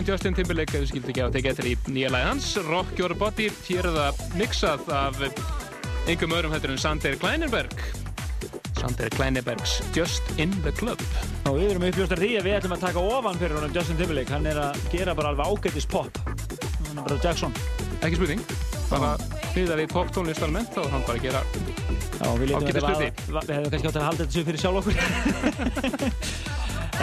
en 0.00 0.06
Justin 0.06 0.32
Timberlake 0.34 0.78
ef 0.78 0.84
þú 0.84 0.88
skildi 0.88 1.10
ekki 1.12 1.22
að 1.24 1.34
tekja 1.34 1.50
eftir 1.52 1.66
í 1.68 1.72
nýja 1.92 2.10
læði 2.12 2.28
hans 2.30 2.46
Rock 2.64 3.00
Your 3.00 3.12
Body, 3.20 3.50
hér 3.66 3.88
er 3.90 3.96
það 3.98 4.20
mixað 4.38 4.86
af 4.96 5.18
yngum 6.08 6.32
öðrum 6.36 6.54
hættur 6.54 6.72
en 6.72 6.80
Sander 6.80 7.18
Kleinerberg. 7.20 7.74
Sander 8.78 9.12
Kleinerbergs 9.12 9.74
Just 9.92 10.30
In 10.40 10.54
The 10.64 10.72
Club. 10.72 11.02
Og 11.50 11.58
við 11.58 11.74
erum 11.74 11.84
uppljóst 11.90 12.14
að 12.16 12.24
því 12.24 12.30
að 12.38 12.48
við 12.48 12.56
ætlum 12.60 12.76
að 12.78 12.84
taka 12.86 13.04
ofan 13.18 13.40
fyrir 13.42 13.58
honum 13.58 13.76
Justin 13.76 14.00
Timberlake, 14.00 14.32
hann 14.32 14.48
er 14.48 14.62
að 14.62 14.80
gera 14.94 15.16
bara 15.18 15.34
alveg 15.34 15.52
ágættis 15.52 15.88
pop. 15.90 16.22
Hann 16.24 16.96
er 16.96 17.02
bara 17.02 17.20
Jackson. 17.20 17.52
Ekki 18.00 18.16
spurning, 18.16 18.42
bara 18.88 19.12
hlýða 19.52 19.80
við 19.82 19.92
pop 19.92 20.14
tónlist 20.16 20.46
almennt 20.46 20.80
og 20.80 20.88
hann 20.94 21.04
bara 21.10 21.20
gera 21.20 21.44
ágættis 22.24 22.80
spurning 22.80 23.12
Við 23.28 23.52
hefum 23.52 23.70
kannski 23.74 23.92
átt 23.92 24.00
að 24.00 24.08
halda 24.08 24.24
þessu 24.24 24.48
fyrir 24.48 24.60
sjálf 24.64 24.80
okkur. 24.80 24.96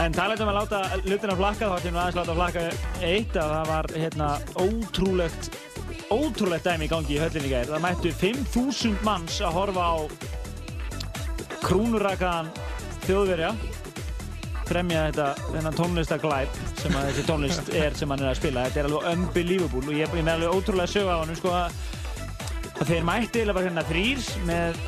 en 0.08 0.16
talað 0.16 0.42
um 0.46 0.50
að 0.52 0.58
láta 0.62 0.82
hlutina 1.04 1.36
flakka, 1.36 1.68
þá 1.68 1.78
ætlum 1.78 1.96
við 1.96 2.02
aðeins 2.02 2.18
að 2.18 2.20
láta 2.22 2.36
flakka 2.38 2.62
eitt 3.04 3.34
að 3.36 3.50
það 3.54 3.72
var 3.72 3.90
hérna 3.98 4.28
ótrúlegt, 4.64 5.50
ótrúlegt 6.14 6.68
dæmi 6.68 6.88
í 6.88 6.92
gangi 6.92 7.16
í 7.16 7.20
höllinni 7.20 7.50
í 7.50 7.52
gær. 7.52 7.72
Það 7.74 7.84
mættu 7.84 8.14
5.000 8.22 9.04
manns 9.08 9.40
að 9.44 9.58
horfa 9.58 9.88
á 9.92 9.96
krúnurakaðan 11.66 12.54
þjóðverja 13.08 13.52
fremja 14.68 15.04
þetta, 15.10 15.28
þennan 15.50 15.78
tónlistaglæp 15.82 16.58
sem 16.80 16.96
að 16.96 17.10
þessi 17.10 17.28
tónlist 17.28 17.70
er 17.76 18.00
sem 18.00 18.12
hann 18.12 18.24
er 18.24 18.32
að 18.32 18.40
spila. 18.40 18.66
Þetta 18.68 18.84
er 18.84 18.90
alveg 18.92 19.12
unbelievable 19.12 19.84
og 19.84 20.00
ég, 20.00 20.08
ég 20.08 20.24
með 20.24 20.34
alveg 20.38 20.58
ótrúlega 20.58 20.94
sög 20.94 21.12
á 21.12 21.16
hann, 21.20 21.36
sko, 21.40 21.54
að, 21.56 21.78
að 22.78 22.94
þeir 22.94 23.08
mætti 23.12 23.44
eða 23.44 23.60
bara 23.60 23.70
hérna 23.70 23.88
þrýr 23.92 24.26
með 24.48 24.82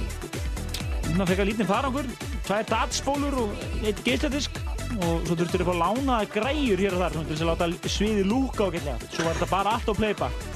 svona 1.10 1.30
frekar 1.32 1.50
lítinn 1.50 1.70
farangur, 1.70 2.12
tvær 2.48 2.68
datsbólur 2.70 3.40
og 3.44 3.64
eitt 3.84 4.04
geisladisk 4.06 4.60
og 4.98 5.28
svo 5.28 5.36
þurftur 5.36 5.66
upp 5.66 5.74
að 5.74 5.82
lána 5.84 6.20
græjur 6.34 6.82
hér 6.82 6.96
og 6.98 7.04
þar 7.04 7.18
til 7.18 7.26
þess 7.30 7.44
að 7.46 7.52
láta 7.52 7.92
sviði 7.96 8.24
lúka 8.28 8.70
ágætlega. 8.70 9.12
Svo 9.14 9.28
var 9.28 9.38
þetta 9.38 9.52
bara 9.52 9.76
allt 9.76 9.92
á 9.92 9.94
playback. 10.00 10.48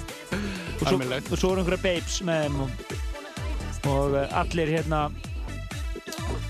Og 0.81 0.87
svo, 0.87 0.97
og 0.97 1.37
svo 1.37 1.51
voru 1.51 1.61
einhverja 1.61 1.83
babes 1.83 2.17
með 2.27 2.47
þeim 2.47 2.63
og, 2.63 2.81
og 3.93 4.17
eh, 4.19 4.39
allir 4.41 4.73
hérna 4.73 5.03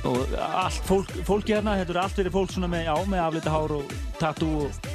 og 0.04 0.34
allt 0.40 0.88
fólk, 0.88 1.12
fólki 1.28 1.56
hérna, 1.56 1.78
þetta 1.80 1.94
eru 1.94 2.02
allt 2.02 2.20
verið 2.20 2.36
fólk 2.36 2.54
svona 2.54 2.70
með, 2.72 2.88
já, 2.88 2.96
með 3.12 3.24
aflita 3.24 3.54
hár 3.54 3.76
og 3.78 3.94
tattoo 4.20 4.66
og, 4.66 4.90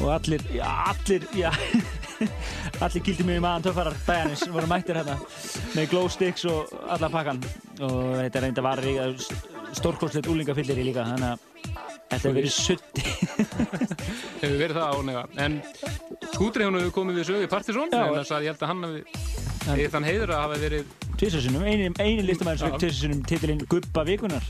og 0.00 0.08
allir, 0.16 0.44
já, 0.54 0.64
allir, 0.92 1.26
já, 1.38 1.50
allir 2.84 3.04
gildi 3.06 3.26
mig 3.28 3.38
í 3.38 3.44
maðan 3.44 3.68
töffarar 3.68 3.98
bæjarnis 4.06 4.46
voru 4.54 4.70
mættir 4.70 4.98
hérna 4.98 5.18
með 5.76 5.92
glow 5.92 6.10
sticks 6.12 6.46
og 6.50 6.74
alla 6.88 7.10
pakkan 7.12 7.42
og 7.78 8.00
þetta 8.18 8.44
reynda 8.44 8.66
var 8.66 8.82
stórkostlegt 9.78 10.30
úlingafyllir 10.30 10.82
í 10.82 10.88
líka, 10.90 11.06
þannig 11.06 11.34
að 11.34 11.57
þetta 12.08 12.18
hefur 12.18 12.38
verið 12.38 12.54
sutti. 12.54 13.04
Hefur 14.42 14.56
verið 14.62 14.78
það 14.78 15.02
ánega. 15.02 15.24
En 15.44 15.58
skútri 16.32 16.66
hún 16.68 16.78
hefur 16.78 16.94
komið 17.00 17.20
við 17.20 17.28
sögu 17.32 17.48
í 17.48 17.50
Partisón, 17.50 17.92
Já. 17.92 18.04
en 18.06 18.16
þess 18.20 18.34
að 18.36 18.46
ég 18.46 18.54
held 18.54 18.64
að 18.64 18.72
hann 18.72 18.88
eða 19.74 19.92
þann 19.92 20.08
heiður 20.08 20.32
að 20.32 20.42
hafa 20.46 20.62
verið 20.62 20.96
Tvisarsinnum, 21.18 21.64
eini, 21.66 21.88
eini 21.98 22.24
listamæður 22.24 22.60
sem 22.62 22.72
Já. 22.72 22.80
tvisarsinnum 22.84 23.22
titilinn 23.26 23.64
Gubba 23.68 24.04
vikunar 24.06 24.44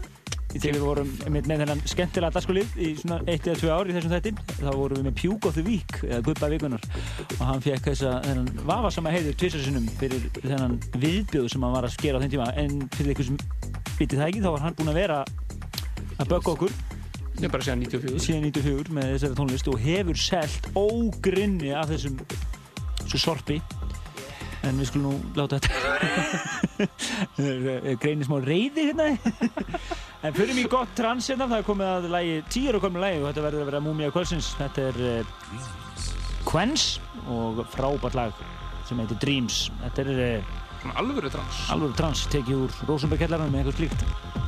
þegar 0.49 0.75
við 0.79 0.85
vorum 0.85 1.09
með, 1.29 1.49
með 1.49 1.63
þennan 1.63 1.81
skemmtilega 1.89 2.35
dagskolið 2.35 2.77
í 2.81 2.91
svona 2.97 3.19
eitt 3.29 3.47
eða 3.49 3.61
tvö 3.61 3.73
ár 3.73 3.89
í 3.91 3.97
þessum 3.97 4.13
þættin 4.15 4.39
þá 4.49 4.69
vorum 4.69 5.01
við 5.01 5.07
með 5.09 5.17
Puke 5.21 5.51
of 5.51 5.57
the 5.59 5.65
Week 5.67 5.97
eða 6.07 6.21
Gubba 6.25 6.51
vikunar 6.53 6.87
og 7.37 7.43
hann 7.45 7.65
fekk 7.65 7.91
þessa 7.91 8.15
þennan 8.25 8.63
vafasama 8.69 9.13
heiður 9.13 9.37
tvisarsinnum 9.43 9.89
fyrir 10.01 10.29
þennan 10.39 10.79
viðbjóð 10.97 11.51
sem 11.53 11.67
hann 11.67 11.77
var 11.77 11.89
að 11.89 11.97
skera 11.97 12.21
á 12.21 12.23
þeim 12.25 12.33
tíma 12.37 12.49
en 12.65 12.79
fyrir 12.97 13.13
ykkur 13.13 13.29
sem 13.29 13.43
vitið 13.99 14.23
það 14.23 14.27
ekki 14.31 14.45
þá 14.47 14.51
var 14.55 14.65
hann 14.65 14.79
búinn 14.79 14.93
að 14.95 15.01
vera 15.03 15.21
að 16.19 16.33
bögga 16.33 16.55
okkur 16.55 16.79
Ég 17.39 17.51
bara 17.53 17.63
síðan 17.63 17.85
94 17.87 18.23
síðan 18.23 18.47
94 18.49 18.95
með 18.97 19.11
þessari 19.13 19.37
tónlist 19.39 19.69
og 19.71 19.83
hefur 19.83 20.19
selt 20.19 20.65
ógrinni 20.79 21.71
af 21.77 21.87
þessum 21.93 22.17
svo 23.05 23.21
sorpi. 23.23 23.61
En 24.67 24.81
við 24.81 24.89
skulum 24.91 25.13
nú 25.13 25.37
láta 25.39 25.61
þetta 25.63 26.89
greinir 28.03 28.27
smá 28.27 28.41
reyði 28.43 28.91
hérna. 28.91 29.13
En 30.27 30.35
fyrir 30.35 30.51
mig 30.57 30.67
gott 30.67 30.91
trans 30.99 31.29
hérna. 31.31 31.47
Það 31.47 31.61
er 31.61 31.67
komið 31.69 31.89
að 31.93 32.09
lagi, 32.11 32.33
tíur 32.51 32.75
er 32.75 32.83
komið 32.83 33.05
lagi 33.05 33.21
og 33.21 33.29
þetta 33.29 33.45
verður 33.45 33.63
að 33.63 33.69
vera 33.71 33.83
Múmia 33.85 34.11
Kvölsins 34.11 34.49
þetta 34.59 34.89
er 34.89 34.99
uh, 35.07 35.69
Quens 36.49 36.89
og 37.31 37.63
frábært 37.71 38.19
lag 38.19 38.43
sem 38.89 38.99
heitir 38.99 39.23
Dreams. 39.23 39.69
Þetta 39.85 40.09
er 40.09 40.11
uh, 40.43 40.91
alvöru 40.99 41.31
trans. 41.31 41.63
alvöru 41.71 41.95
trans 42.03 42.27
tekið 42.35 42.67
úr 42.67 42.77
Rosenberg-kellaranum 42.91 43.55
með 43.55 43.63
eitthvað 43.63 43.79
slíkt 43.85 44.48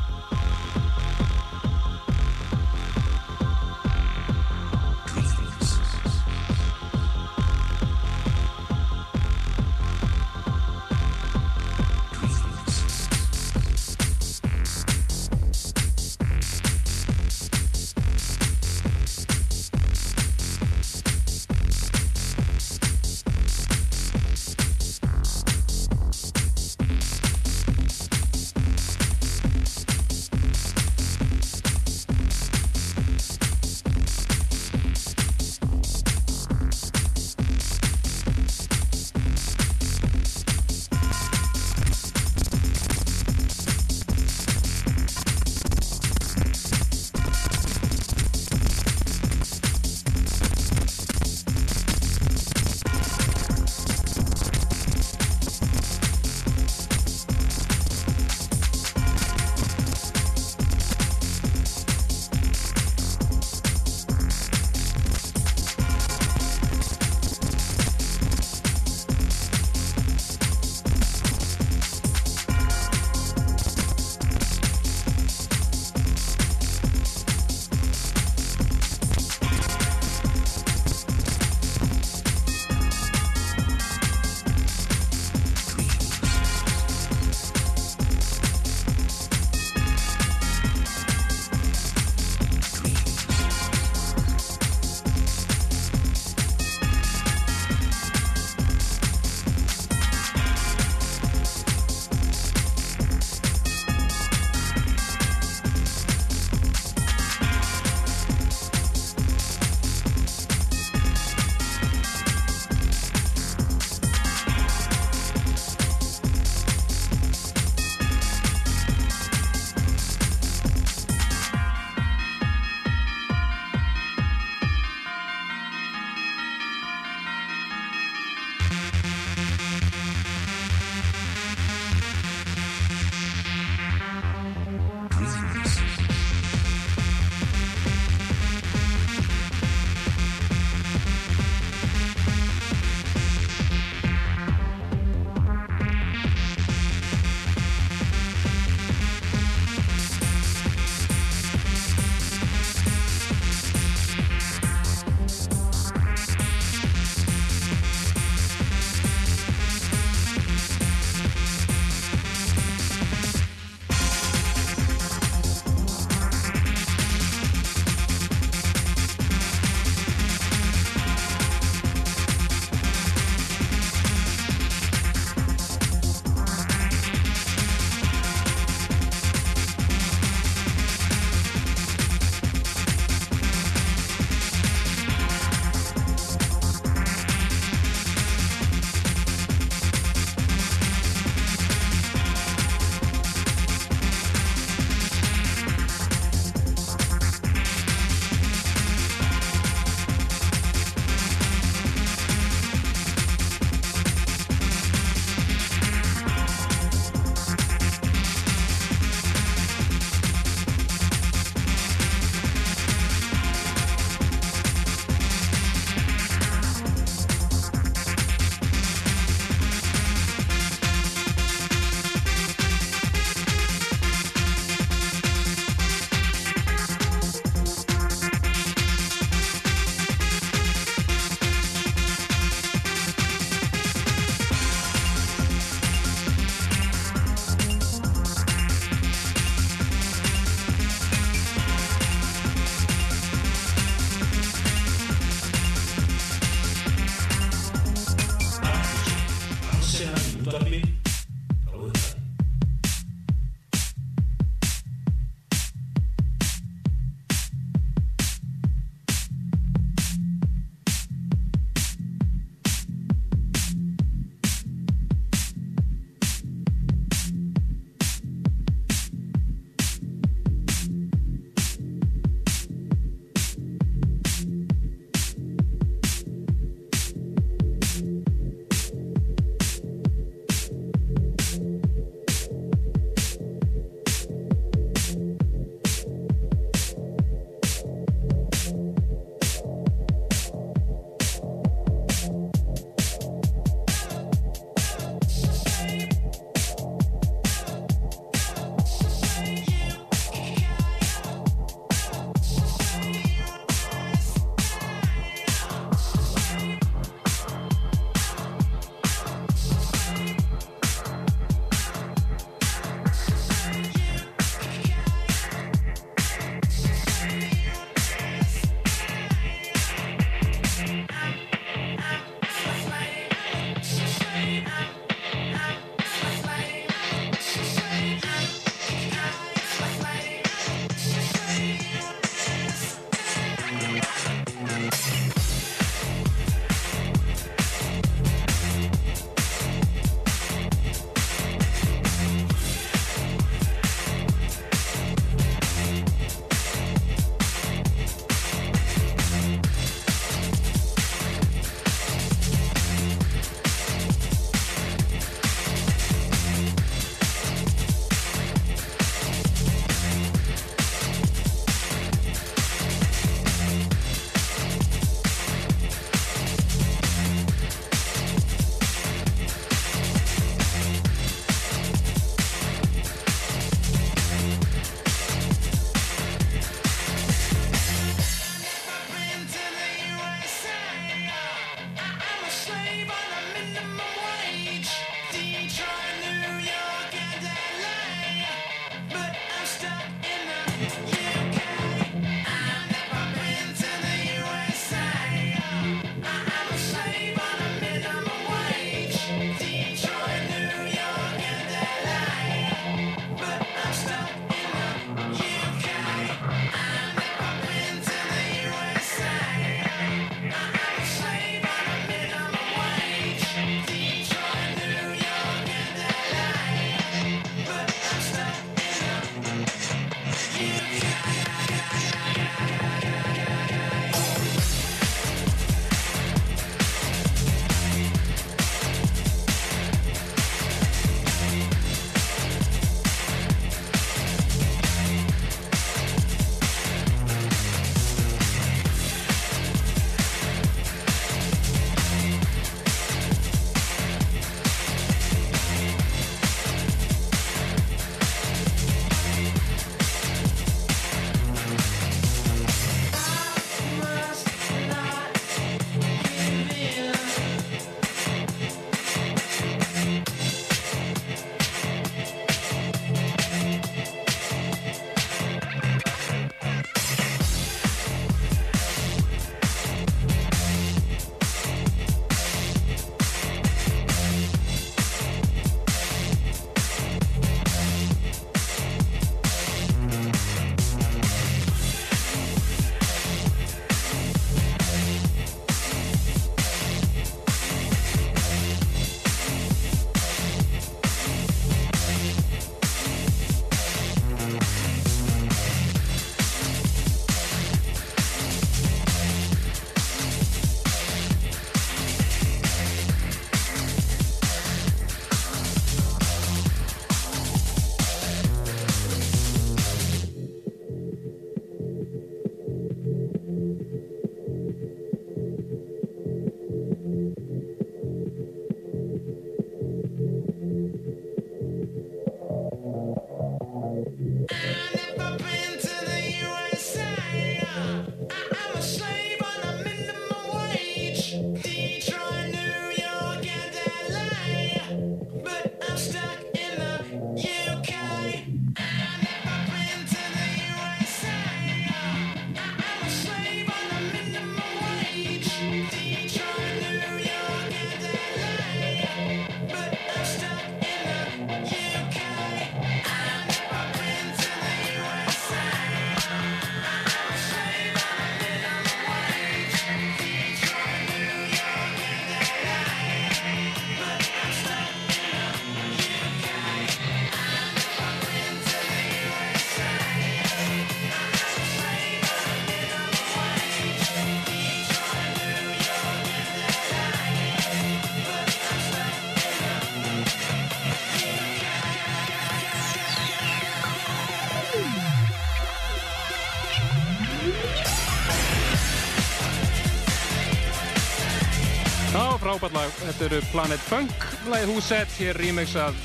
Þetta 593.01 593.25
eru 593.31 593.39
Planet 593.49 593.85
Funk, 593.89 594.25
lagið 594.53 594.71
Húsett, 594.75 595.13
hér 595.17 595.39
remixað 595.41 595.97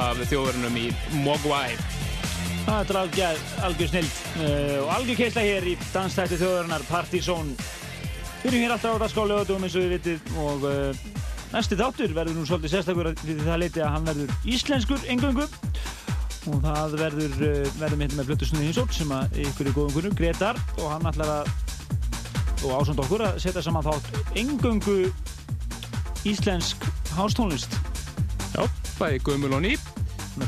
af 0.00 0.20
þjóðurinnum 0.30 0.76
í 0.80 0.86
Mogwai. 1.20 1.74
Það 2.64 2.92
er 2.94 2.98
algjör, 3.02 3.90
snild 3.90 4.14
uh, 4.40 4.78
og 4.86 4.92
algjör 4.94 5.18
keisla 5.18 5.44
hér 5.44 5.66
í 5.68 5.74
danstætti 5.90 6.38
þjóðarinnar 6.40 6.86
Partizón. 6.88 7.50
Við 8.40 8.48
erum 8.50 8.64
hér 8.64 8.74
alltaf 8.76 8.96
á 8.96 9.02
dagskáli 9.02 9.36
öðum 9.36 9.66
eins 9.68 9.76
og 9.76 9.84
við 9.84 9.92
vitið 9.98 10.32
og 10.46 10.64
uh, 10.70 11.02
næsti 11.52 11.78
þáttur 11.82 12.16
verður 12.16 12.38
nú 12.38 12.46
svolítið 12.48 12.72
sérstakur 12.72 13.10
fyrir 13.20 13.44
það 13.44 13.60
leiti 13.60 13.84
að 13.84 13.92
hann 13.94 14.08
verður 14.08 14.34
íslenskur 14.56 15.04
engöngu 15.12 15.44
og 15.44 16.64
það 16.64 16.96
verður, 17.02 17.36
uh, 17.50 17.68
verður 17.82 18.00
mitt 18.00 18.16
með 18.16 18.32
Blötustunni 18.32 18.70
Hinsól 18.70 18.88
sem 18.96 19.12
að 19.12 19.38
ykkur 19.44 19.68
er 19.68 19.76
góðum 19.76 19.94
kunnu, 19.98 20.16
Gretar 20.16 20.60
og 20.78 20.88
hann 20.88 21.12
ætlar 21.12 21.36
að 21.42 21.54
og 22.64 22.78
ásand 22.80 23.00
okkur 23.04 23.26
að 23.26 23.38
setja 23.44 23.60
saman 23.64 23.84
þátt 23.84 24.36
engöngu 24.40 24.98
íslensk 26.28 26.84
hástónlist. 27.14 27.78
Já, 28.54 28.64
bæði 28.98 29.22
gömul 29.26 29.54
og 29.56 29.64
ný. 29.64 29.74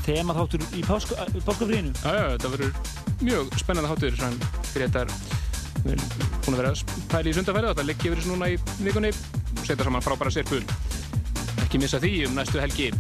Þema 0.06 0.34
þáttur 0.34 0.64
í 0.74 0.82
páskafrínu. 0.86 1.94
Já, 2.02 2.10
já, 2.10 2.26
þetta 2.34 2.52
verður 2.54 2.78
mjög 3.22 3.58
spennandi 3.60 3.90
hátur 3.90 4.16
sem 4.18 4.38
Gretar 4.74 5.12
við 5.86 5.94
erum 5.94 6.08
búin 6.44 6.56
að 6.56 6.60
vera 6.60 6.70
að 6.72 7.02
pæla 7.12 7.30
í 7.30 7.34
og 7.38 7.76
það 7.78 7.86
liggi 7.86 8.08
yfir 8.08 8.20
þessu 8.20 8.32
núna 8.32 8.48
í 8.50 8.56
vikunni 8.82 9.12
setja 9.66 9.86
saman 9.86 10.04
frábæra 10.04 10.32
sirpul. 10.34 10.62
Ekki 11.64 11.80
missa 11.82 12.00
því 12.02 12.12
um 12.28 12.36
næstu 12.38 12.60
helgi. 12.62 12.90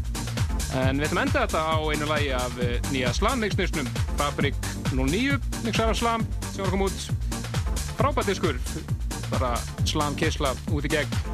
En 0.76 0.98
við 0.98 1.08
ætlum 1.08 1.22
enda 1.22 1.44
þetta 1.44 1.62
á 1.62 1.76
einu 1.78 2.08
lagi 2.10 2.32
af 2.36 2.58
eh, 2.62 2.76
nýja 2.90 3.12
slam-mixnusnum 3.16 3.88
Fabrik 4.18 4.58
09, 4.92 5.38
mixar 5.64 5.92
af 5.92 6.00
slam 6.00 6.26
sem 6.50 6.64
var 6.64 6.68
að 6.68 6.74
koma 6.74 6.88
út 6.90 7.06
frábært 7.96 8.32
diskur 8.32 8.58
bara 9.30 9.54
slam-kisla 9.86 10.52
út 10.74 10.86
í 10.86 10.92
gegn 10.92 11.25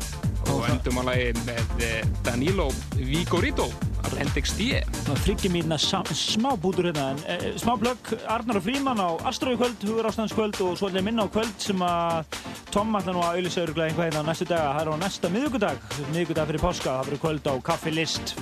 og 0.51 0.66
endum 0.70 1.01
að 1.02 1.09
lagi 1.10 1.27
með 1.47 1.82
eh, 1.86 2.02
Danilo 2.27 2.69
Vigorito 2.97 3.69
Appendix 4.02 4.55
D 4.59 4.81
Það 5.06 5.20
þryggir 5.27 5.55
mínna 5.55 5.78
smá 5.78 6.51
bútur 6.60 6.89
hérna 6.90 7.12
en 7.12 7.23
e, 7.31 7.52
smá 7.60 7.74
blögg, 7.81 8.12
Arnar 8.31 8.59
og 8.59 8.66
Fríman 8.66 9.02
á 9.02 9.10
Astrói 9.31 9.55
kvöld, 9.60 9.86
Hugur 9.86 10.10
ástandskvöld 10.10 10.60
og 10.64 10.77
svo 10.78 10.90
allir 10.90 11.06
minna 11.06 11.27
á 11.27 11.32
kvöld 11.32 11.55
sem 11.62 11.86
að 11.86 12.39
Tom 12.73 12.97
ætla 12.97 13.12
nú 13.12 13.20
að 13.20 13.36
auðvitað 13.36 13.66
öruglega 13.66 13.90
einhvað 13.90 14.06
hérna 14.09 14.23
á 14.24 14.28
næstu 14.31 14.47
daga. 14.48 14.70
Það 14.73 14.82
er 14.82 14.93
á 14.93 15.02
næsta 15.02 15.32
miðugudag, 15.35 15.82
miðugudag 16.14 16.48
fyrir 16.48 16.64
páska. 16.64 16.94
Það 16.94 17.10
verður 17.10 17.23
kvöld 17.27 17.51
á 17.52 17.55
Kaffi 17.69 17.93
List. 17.93 18.35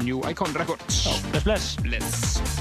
New 0.00 0.22
Icon 0.30 0.56
Records. 0.56 1.04
Bless 1.44 1.44
bless. 1.44 1.76
Bless 1.84 2.57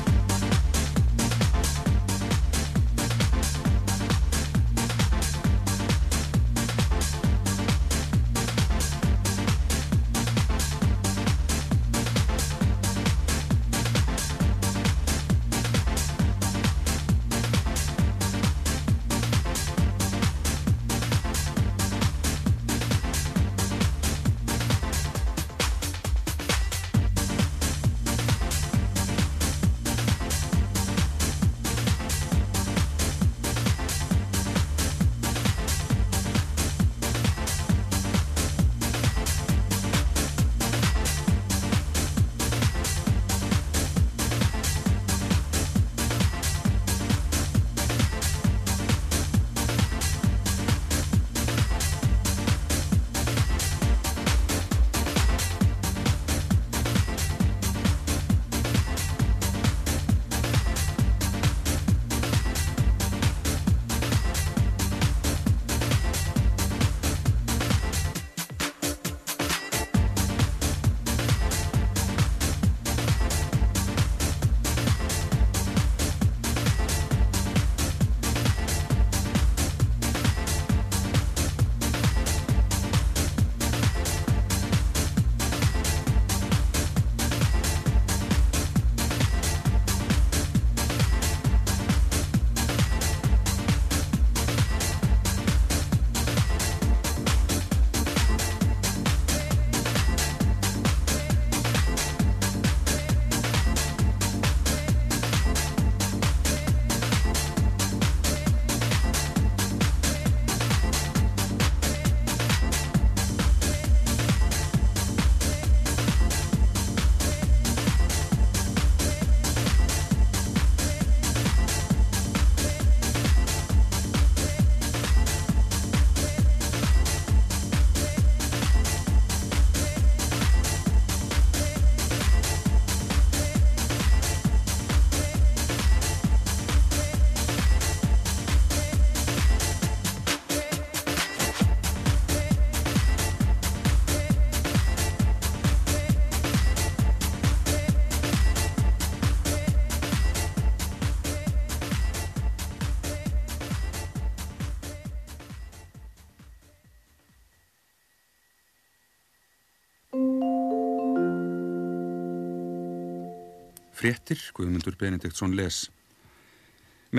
Fréttir, 164.08 164.40
Guðmundur 164.56 164.96
Benediktsson 164.96 165.52
les. 165.52 165.90